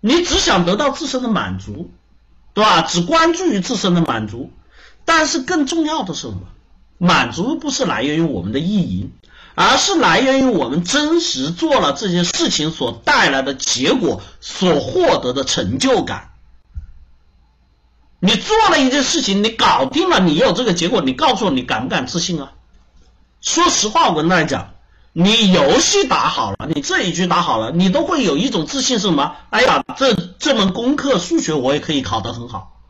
[0.00, 1.92] 你只想得到自身的满足，
[2.52, 2.82] 对吧？
[2.82, 4.50] 只关注于自身的满足。
[5.04, 6.40] 但是更重要的是什么？
[6.98, 9.12] 满足不是来源于我们的意淫，
[9.54, 16.32] 而是来源于我们真实做了这件事情所带来的结果所获得的成就感。
[18.18, 22.50] 你做了一件事情，你搞定了，你有这个结果，你告诉我，你敢不敢自信啊？
[23.40, 24.74] 说实话，我跟大家讲，
[25.12, 29.36] 你游戏打好了，你这一局打好了，你都会有一种自信是什么？
[29.50, 32.80] 哎呀，这这门功课数学我也可以考得很好。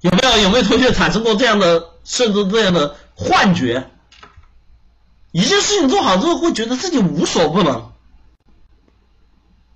[0.00, 3.90] 有没有有没有同学产生过这样的甚至这样的幻觉？
[5.30, 7.92] 一件事情做好之后，会觉得自己无所不能。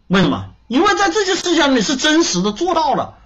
[0.08, 0.50] 为什么？
[0.66, 3.18] 因为在这件事情上你是真实的做到了，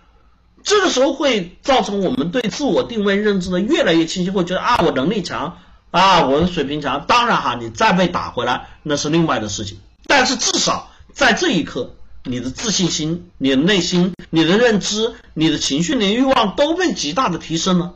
[0.65, 5.59] 这个时候会造成我们对自我定位认知的越来越清晰，会觉得啊，我能力强
[5.91, 7.07] 啊，我的水平强。
[7.07, 11.95] 当然哈，你再被打回来那是另外的事情，但是至少在这一刻。
[12.29, 17.95] 你的自信心、你的内心、你的认知、你的情绪、你欲望都被极大的提升了，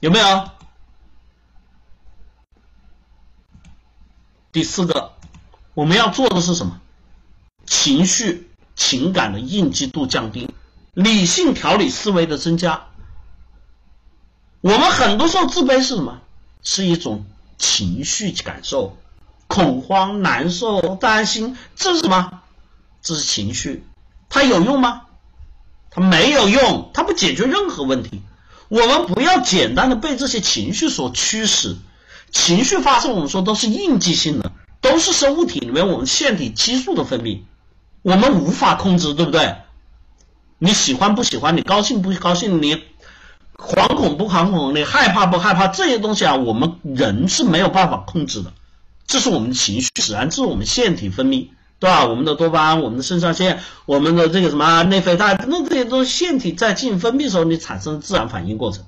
[0.00, 0.50] 有没有？
[4.52, 5.12] 第四个，
[5.72, 6.78] 我们要做的是什么？
[7.64, 10.50] 情绪、情感的应激度降低，
[10.92, 12.88] 理性调理思维的增加。
[14.66, 16.18] 我们很多时候自卑是什么？
[16.60, 17.24] 是一种
[17.56, 18.96] 情绪感受。
[19.46, 22.40] 恐慌、难受、担心，这是什么？
[23.00, 23.84] 这是情绪，
[24.28, 25.02] 它有用吗？
[25.88, 28.22] 它没有用，它不解决任何问题。
[28.66, 31.76] 我们不要简单的被这些情绪所驱使，
[32.32, 34.50] 情绪发生，我们说都是应激性的，
[34.80, 37.42] 都是生物体里面我们腺体激素的分泌，
[38.02, 39.58] 我们无法控制，对不对？
[40.58, 41.56] 你喜欢不喜欢？
[41.56, 42.60] 你高兴不高兴？
[42.60, 42.82] 你
[43.58, 44.74] 惶恐不惶恐？
[44.74, 45.66] 你害怕不害怕？
[45.66, 48.52] 这些东西啊，我们人是没有办法控制的，
[49.06, 51.48] 这是我们的情绪使然，这是我们腺体分泌。
[51.78, 52.06] 对吧？
[52.06, 58.86] 我们的多巴胺、我们的肾上腺、我们的这个什么内啡肽，那这些都是腺体在进行分泌的时候你产生的自然反应过程。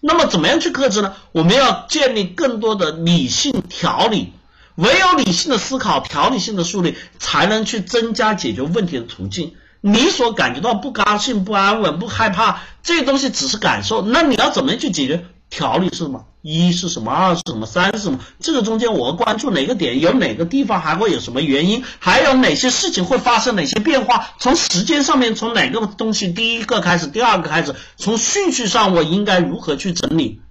[0.00, 1.14] 那么怎么样去克制呢？
[1.32, 4.34] 我们要建立更多的理性调理，
[4.74, 9.54] 唯有理性的思考、条理性的梳理，才能去增加解决问题的途径。
[9.80, 15.24] 你所感觉到不高兴、不安稳、不害怕这些东西只是感受，那你要怎么样去解决？
[15.50, 16.26] 调理是什么？
[16.42, 17.10] 一是什么？
[17.10, 17.64] 二是什么？
[17.64, 18.20] 三是什么？
[18.38, 19.98] 这个中间我关注哪个点？
[19.98, 21.84] 有哪个地方还会有什么原因？
[22.00, 24.34] 还有哪些事情会发生哪些变化？
[24.38, 27.74] 从时间上面，从哪个东西第一个开始，第二个开始？
[27.96, 30.42] 从顺序上，我应该如何去整理？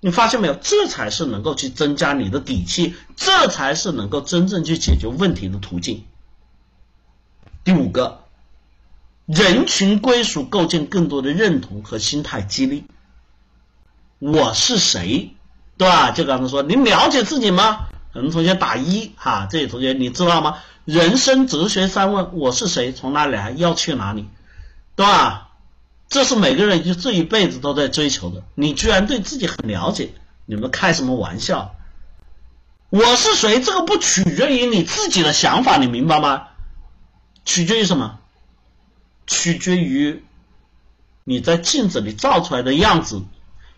[0.00, 0.54] 你发现没有？
[0.54, 6.04] 这才是能够去增加你的底气，这才是能够真正去解决问题的途径。
[7.62, 8.20] 第五个，
[9.28, 12.86] 人群归属构建更多的认同和心态激励。
[14.18, 15.34] 我是谁，
[15.76, 16.12] 对吧？
[16.12, 17.88] 就刚才说，你了解自己吗？
[18.10, 20.60] 很多同学打一哈，这些同学你知道吗？
[20.86, 22.90] 人生哲学三问：我是谁？
[22.92, 23.50] 从哪里来？
[23.50, 24.26] 要去哪里？
[24.96, 25.50] 对吧？
[26.08, 28.44] 这是每个人就这一辈子都在追求的。
[28.54, 30.14] 你居然对自己很了解，
[30.46, 31.74] 你们开什么玩笑？
[32.88, 33.60] 我是谁？
[33.60, 36.46] 这个不取决于你自己的想法，你明白吗？
[37.44, 38.17] 取决于什么？
[39.28, 40.24] 取决于
[41.22, 43.22] 你在镜子里照出来的样子。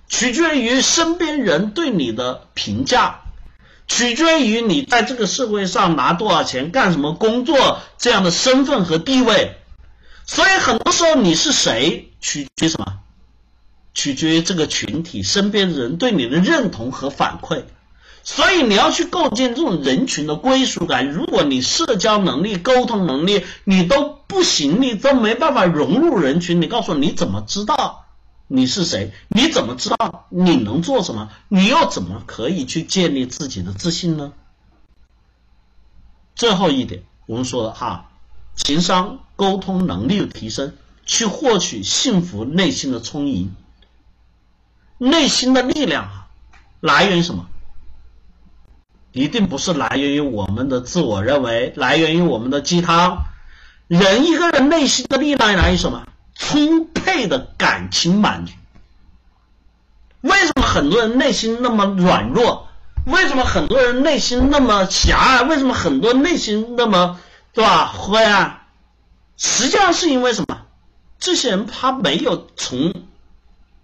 [0.09, 3.20] 取决于身边人对你的评价，
[3.86, 9.57] 取决于你在这个社会上拿多少钱、干什么工作这样的身份和地位。
[10.26, 12.98] 所以很多时候你是谁，取决于什么？
[13.94, 17.64] 取决于这个群体身边人对你的认同和反馈。
[18.22, 21.10] 所以你要去构建这种人群的归属感。
[21.10, 28.04] 如果你社交能力、沟通能力你都不行，你都没办法融入人群，你告诉我你怎么知道？
[28.46, 29.12] 你是谁？
[29.28, 31.30] 你怎么知道你能做什么？
[31.48, 34.32] 你又怎么可以去建立自己的自信呢？
[36.34, 38.10] 最后一点，我们说了哈，
[38.56, 40.74] 情商、沟通能力的提升，
[41.06, 43.54] 去获取幸福内心的充盈。
[44.98, 46.28] 内心的力量啊，
[46.80, 47.46] 来源于什么？
[49.12, 53.24] 一定不是来源于我们的自我认为，来源于我们的鸡汤。
[53.88, 56.06] 人一个人内心的力量来源于什么？
[56.34, 58.52] 充沛的感情满足。
[60.20, 62.68] 为什么很多人内心那么软弱？
[63.04, 65.42] 为什么很多人内心那么狭隘？
[65.42, 67.18] 为什么很多内心那么
[67.52, 68.61] 对吧灰暗？
[69.36, 70.66] 实际上是因为什么？
[71.18, 72.94] 这些人他没有从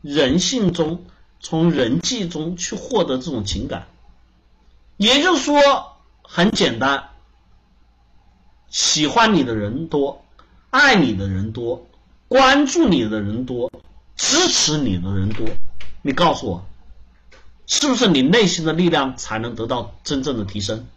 [0.03, 1.05] 人性中、
[1.41, 3.87] 从人际中去获得这种情感。
[4.97, 5.61] 也就是说，
[6.23, 7.09] 很简单，
[8.69, 10.25] 喜欢你的人多，
[10.71, 11.87] 爱你的人多。
[12.29, 13.71] 关注你的人多，
[14.17, 15.47] 支持你的人多，
[16.03, 16.67] 你告诉我，
[17.69, 20.89] 是不是你内心的力量才能得到真正的提升？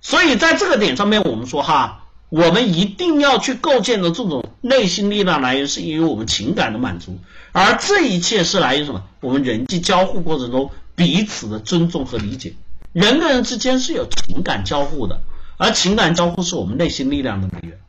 [0.00, 7.18] 所以在这个点上面，我们说哈，我们一定要去构建的这种内心力量来源，是因为我们情感的满足，
[7.50, 9.02] 而这一切是来源于什么？
[9.18, 10.70] 我们人际交互过程中
[11.00, 12.52] 彼此的尊重和理解，
[12.92, 15.22] 人跟人之间是有情感交互的，
[15.56, 17.80] 而情感交互是我们内心力量的来源。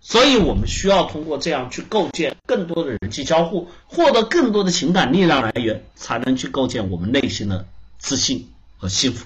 [0.00, 7.64] 所以我们需要通过这样去构建更多的人际交互，获得更多的情感力量来源，才能去构建我们内心的
[7.96, 9.24] 自信和幸福。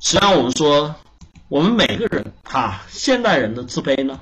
[0.00, 0.94] 实际上，我们说，
[1.48, 4.18] 我们每个人哈，现代人的自卑呢，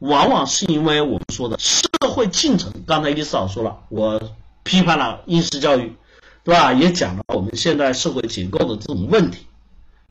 [0.00, 2.72] 往往是因为我们说的社会进程。
[2.88, 4.20] 刚才伊思老师说了，我
[4.64, 5.94] 批判了应试教育，
[6.42, 6.72] 对吧？
[6.72, 9.46] 也讲了我们现在社会结构的这种问题。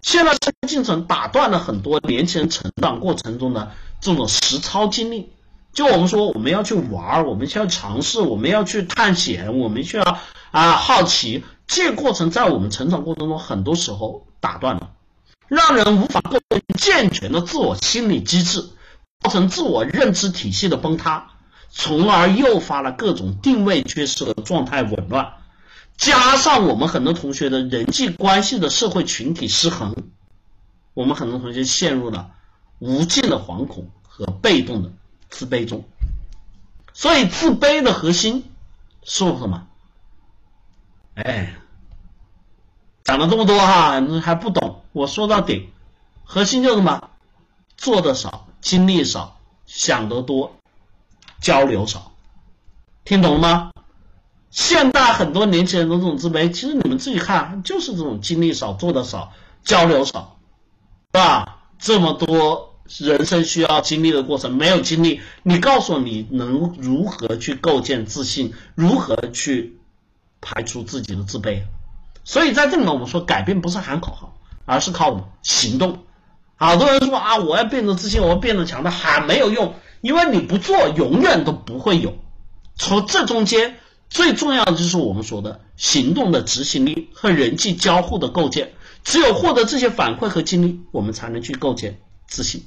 [0.01, 5.31] 现在社会进程打断了很多年轻人成长过程中的这种实操经历。
[5.73, 10.18] 就我们说，我们要去玩，我们需要尝试，我们要去探险，我们需要
[10.51, 11.43] 啊好奇。
[11.68, 14.89] 这个过程在我们成长过程中，很多时候打断了，
[15.47, 18.69] 让人无法构建健全的自我心理机制，
[19.23, 21.27] 造成自我认知体系的崩塌，
[21.69, 25.34] 从而诱发了各种定位缺失和状态紊乱。
[25.99, 29.93] 加上我们很多同学的人际关系的社会群体失衡，
[30.93, 32.31] 我们很多同学陷入了
[32.80, 34.93] 无尽的惶恐和被动的
[35.30, 35.84] 自卑中。
[36.93, 38.49] 所以自卑的核心
[39.03, 39.67] 是什么？
[41.15, 41.57] 哎，
[43.03, 44.84] 讲了这么多哈，你还不懂？
[44.93, 45.69] 我说到底，
[46.23, 47.09] 核心就是什么？
[47.76, 50.55] 做的少，经历少，想得多，
[51.41, 52.13] 交流少，
[53.03, 53.71] 听懂了吗？
[54.51, 59.31] 现在很多年轻人的这种自卑，其实你们自己看，就是这种经历少、做的少、
[59.63, 60.39] 交流少，
[61.13, 61.59] 是吧？
[61.77, 68.53] 这么多人生需要经历的过程，没有经历，你告诉我你能如何去构建自信？
[68.73, 69.77] 如何去
[70.41, 71.61] 排除自己的自卑？
[72.23, 74.35] 所以在这里面，我们说改变不是喊口号，
[74.65, 75.99] 而是靠行动。
[76.55, 82.15] 好多人说啊，我要变得自信，我要变得强大，喊没有用，因为你不做，永远都不会有。
[82.76, 83.77] 从这中间。
[84.10, 88.73] 最重要的就是我们说的行动的执行力和人际交互的构建，
[89.03, 92.64] 只有获得这些反馈和经历，我们才能去构建自信。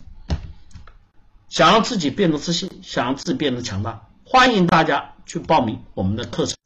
[1.48, 6.56] 想让自己变得自信，想让自己变得强大，欢迎大家去报名我们的课程。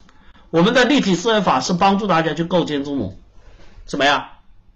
[0.49, 3.17] 我们的立体思维法是帮助大家去构建这种
[3.85, 4.29] 怎么样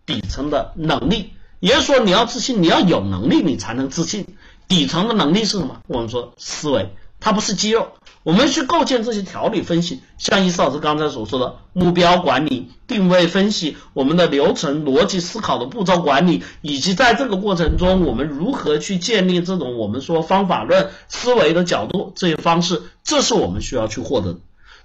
[0.06, 4.26] 底层的能力，也就是说，你要自信，你要有能力，你才能自信。
[4.68, 5.82] 底层的能力是什么？
[5.88, 7.94] 我们说思维，它不是肌肉。
[8.24, 24.38] 我们去构建这些条理分析，像易思老师刚才所说的目标管理、定位分析，我们的流程逻辑思考的步骤管理，以及在这个过程中我们如何去建立这种我们说方法论思维的角度这些方式，这是我们需要去获得。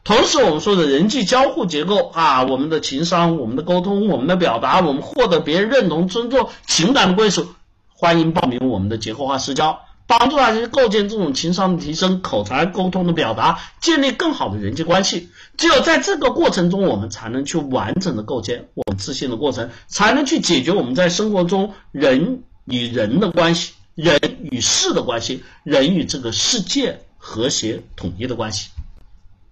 [0.03, 7.49] 同时，我们说的人际交互结构啊，我们的情商、我们的沟通、我们的表达，我们获得别人认同、尊重、情感的归属，
[7.93, 9.81] 欢迎报名我们的结构化社交。
[10.07, 15.31] 帮助大家去构建这种情商的提升、口才沟通的表达，建立更好的人际关系。
[15.57, 28.71] 只有在这个过程中，我们才能去完整的构建我们自信的过程，才能去解决我们在生活中人与人的关系、人与事的关系、人与这个世界和谐统一的关系。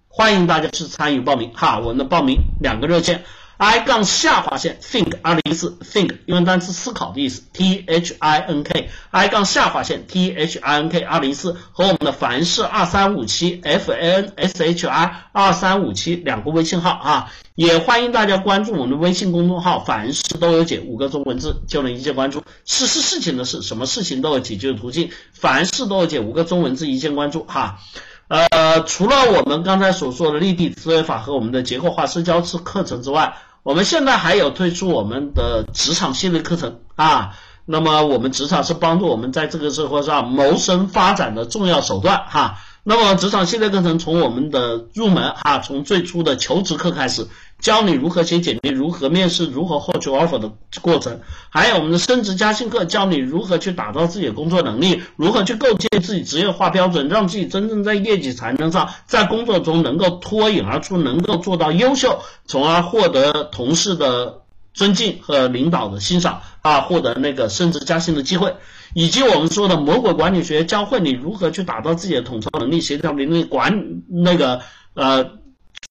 [0.07, 3.25] 欢迎大家去参与报名哈，我们的报名两个热线。
[3.57, 10.79] I 杠下划线 think 二零一四 think 英文单词思考的意思 T H I N K I 杠下划线 T H I
[10.79, 27.79] N K 二零一四和我们的凡是二三五七 F A N S H I 二三五七两个微信号啊，也欢迎大家关注我们的微信公众号凡事都有解五个中文字就能一键关注事是事情的事什么事情都有解决的途径凡事都有解五个中文字一键关注哈。
[28.27, 37.35] 呃，除了我们刚才所说的立体思维法和我们的结构化社交式课程之外，我们现在还有推出我们的职场系列课程啊。
[37.65, 42.59] 那么我们职场是帮助我们在这个社会上谋生发展的重要手段哈。
[42.83, 47.27] 那么职场系列课程从我们的入门哈，从最初的求职课开始。
[47.59, 50.51] 教你如何写简历，如何面试，如何获取 offer 的
[50.81, 64.41] 过程，还有我们的升职加薪课，教你如何去打造自己的工作能力，如何去构建自己职业化标准，让自己真正在业绩才能上，在工作中能够脱颖而出，能够做到优秀，从而获得同事的
[64.73, 68.57] 尊敬和领导的欣赏啊，获得那个升职加薪的机会，
[68.93, 74.61] 以及我们说的魔鬼管理学，教会你如何去打造自己的统筹能力、协调能力、管那个
[74.93, 75.31] 呃。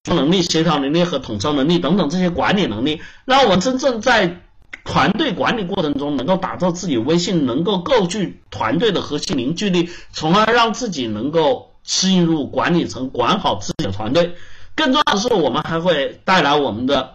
[0.04, 4.40] 能力、协调能力和统筹能力等等这些管理能力，让我们真正在
[4.84, 8.18] 团队管理过程中能够打造自己威信，能够构筑
[8.50, 14.34] 团队的核心凝聚力，从而让自己能够进入管理层，管好自己的团队。
[14.74, 17.14] 更重要的是，我们还会带来我们的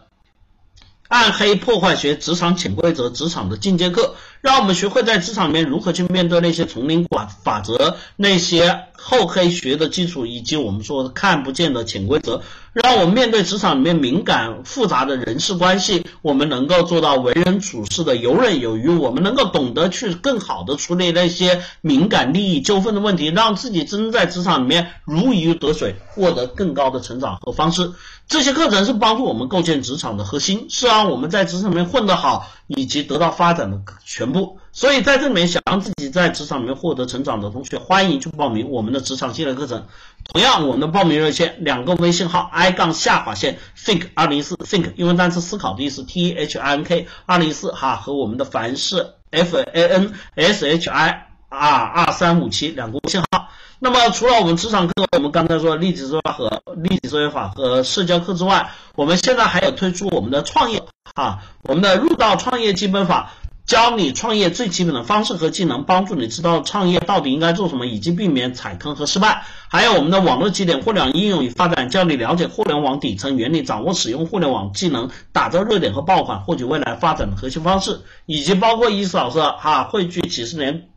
[1.07, 4.15] 暗黑破坏学、职场潜规则、职场的进阶课。
[4.41, 12.41] 让我们学会在职场里面如何去面对那些丛林法法则、那些厚黑学的基础，以及我们说看不见的潜规则。
[12.71, 18.87] 让我们面对职场里面敏感复杂的人事关系，我们能够做到为人处事的游刃有余。
[18.89, 27.91] 我们能够懂得去更好的处理那些敏感利益纠纷的问题，让自己真正在职场里面如鱼得水，获得更高的成长和方式。
[28.27, 34.59] 这些课程是帮助我们构建职场的核心，是让我们在职场里面混得好，以及得到发展的全部。
[34.71, 39.87] 所以在这里面想让自己在职场里面获得成长的同学，欢迎去报名我们的职场系列课程。
[40.31, 50.67] 同样，我们的报名热线两个微信号：i 杠下划线 think 二零一四 think 英文单词思考的意思 t h i n k 二零一四哈和我们的凡是 f a n s
[50.67, 53.49] h i r 二三五七两个微信号。
[53.79, 60.83] 那么除了我们职场课，我们刚才说立体思维法和立体作业法和社交课之外，我们现在还有推出我们的创业
[61.15, 63.31] 啊，我们的入道创业基本法。
[63.69, 69.43] 教你创业最基本的方式和技能，帮助你知道创业到底应该做什么，以及避免踩坑和失败。
[69.67, 80.89] 还有我们的网络起点互联网应用与发展，教你了解互联网底层原理，掌握使用互联网技能，打造热点和爆款，获取未来发展的核心方式，以及包括伊思老师哈汇聚几十年。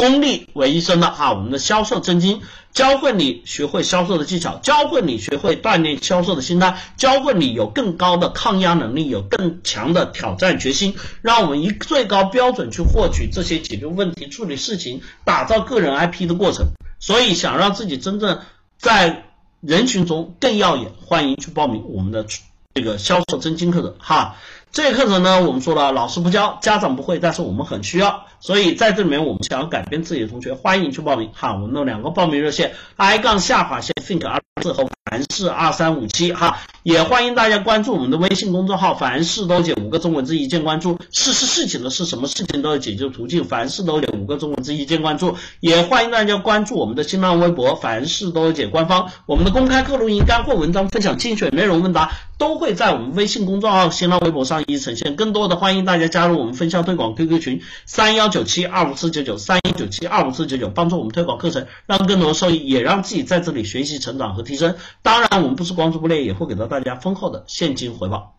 [0.00, 2.40] 功利为一身的哈，我们的销售真经，
[2.72, 16.68] 教会你学会销售的技巧，教会你学会锻炼销售的心态，教会你有更高的抗压能力，有更强的挑战决心，让我们以最高标准去获取这些解决问题、处理事情、打造个人 IP 的过程。
[16.98, 18.40] 所以，想让自己真正
[18.78, 19.24] 在
[19.60, 22.24] 人群中更耀眼，欢迎去报名我们的
[22.72, 24.36] 这个销售真经课程哈。
[24.72, 31.52] 这个课程呢，我们说了，老师不教，家长不会，但是我们很需要，所以在这里面，我们想要改变自己的同学，欢迎去报名哈。
[31.52, 36.58] 我们的两个报名热线：i 杠下划线 think 二四和凡事二三五七哈。
[36.82, 40.98] 也欢迎大家关注我们的微信公众号，凡事都解五个中文字一键关注。
[41.12, 45.36] 事是事情的是什么事情都有解决途径，凡事都解五个中文字一键关注。
[45.60, 49.10] 也欢迎大家关注我们的新浪微博，凡事都解官方。
[49.26, 55.16] 我们的公开课录音、干货文章分享、精选内容问答都会在我们微信公众号、新浪微博上一一呈现。
[55.16, 64.76] 更多的欢迎大家加入我们分销推广 QQ 群三幺九七二五四九九三一九七二五四九九，帮助我们推广课程，让更多受益，也让自己在这里学习成长和提升。
[65.02, 67.44] 当然，我们不是光说不练，也会给到大家丰厚的。
[67.46, 68.36] 现金回报。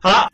[0.00, 0.28] 好了，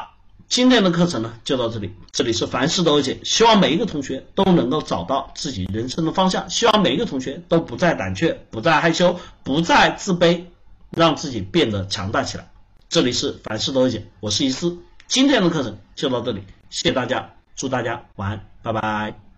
[0.48, 1.94] 今天的课程呢就到这里。
[2.10, 10.44] 这里是凡事都有解，希望每一个同学都能够找到自己人生的方向，希望每一个同学都不再胆怯，不再害羞，不再自卑，
[10.90, 12.50] 让自己变得强大起来。
[12.88, 14.78] 这里是凡事都有解，我是一思。
[15.06, 19.31] 今天的课程就到这里，谢谢大家，祝大家晚安，拜拜。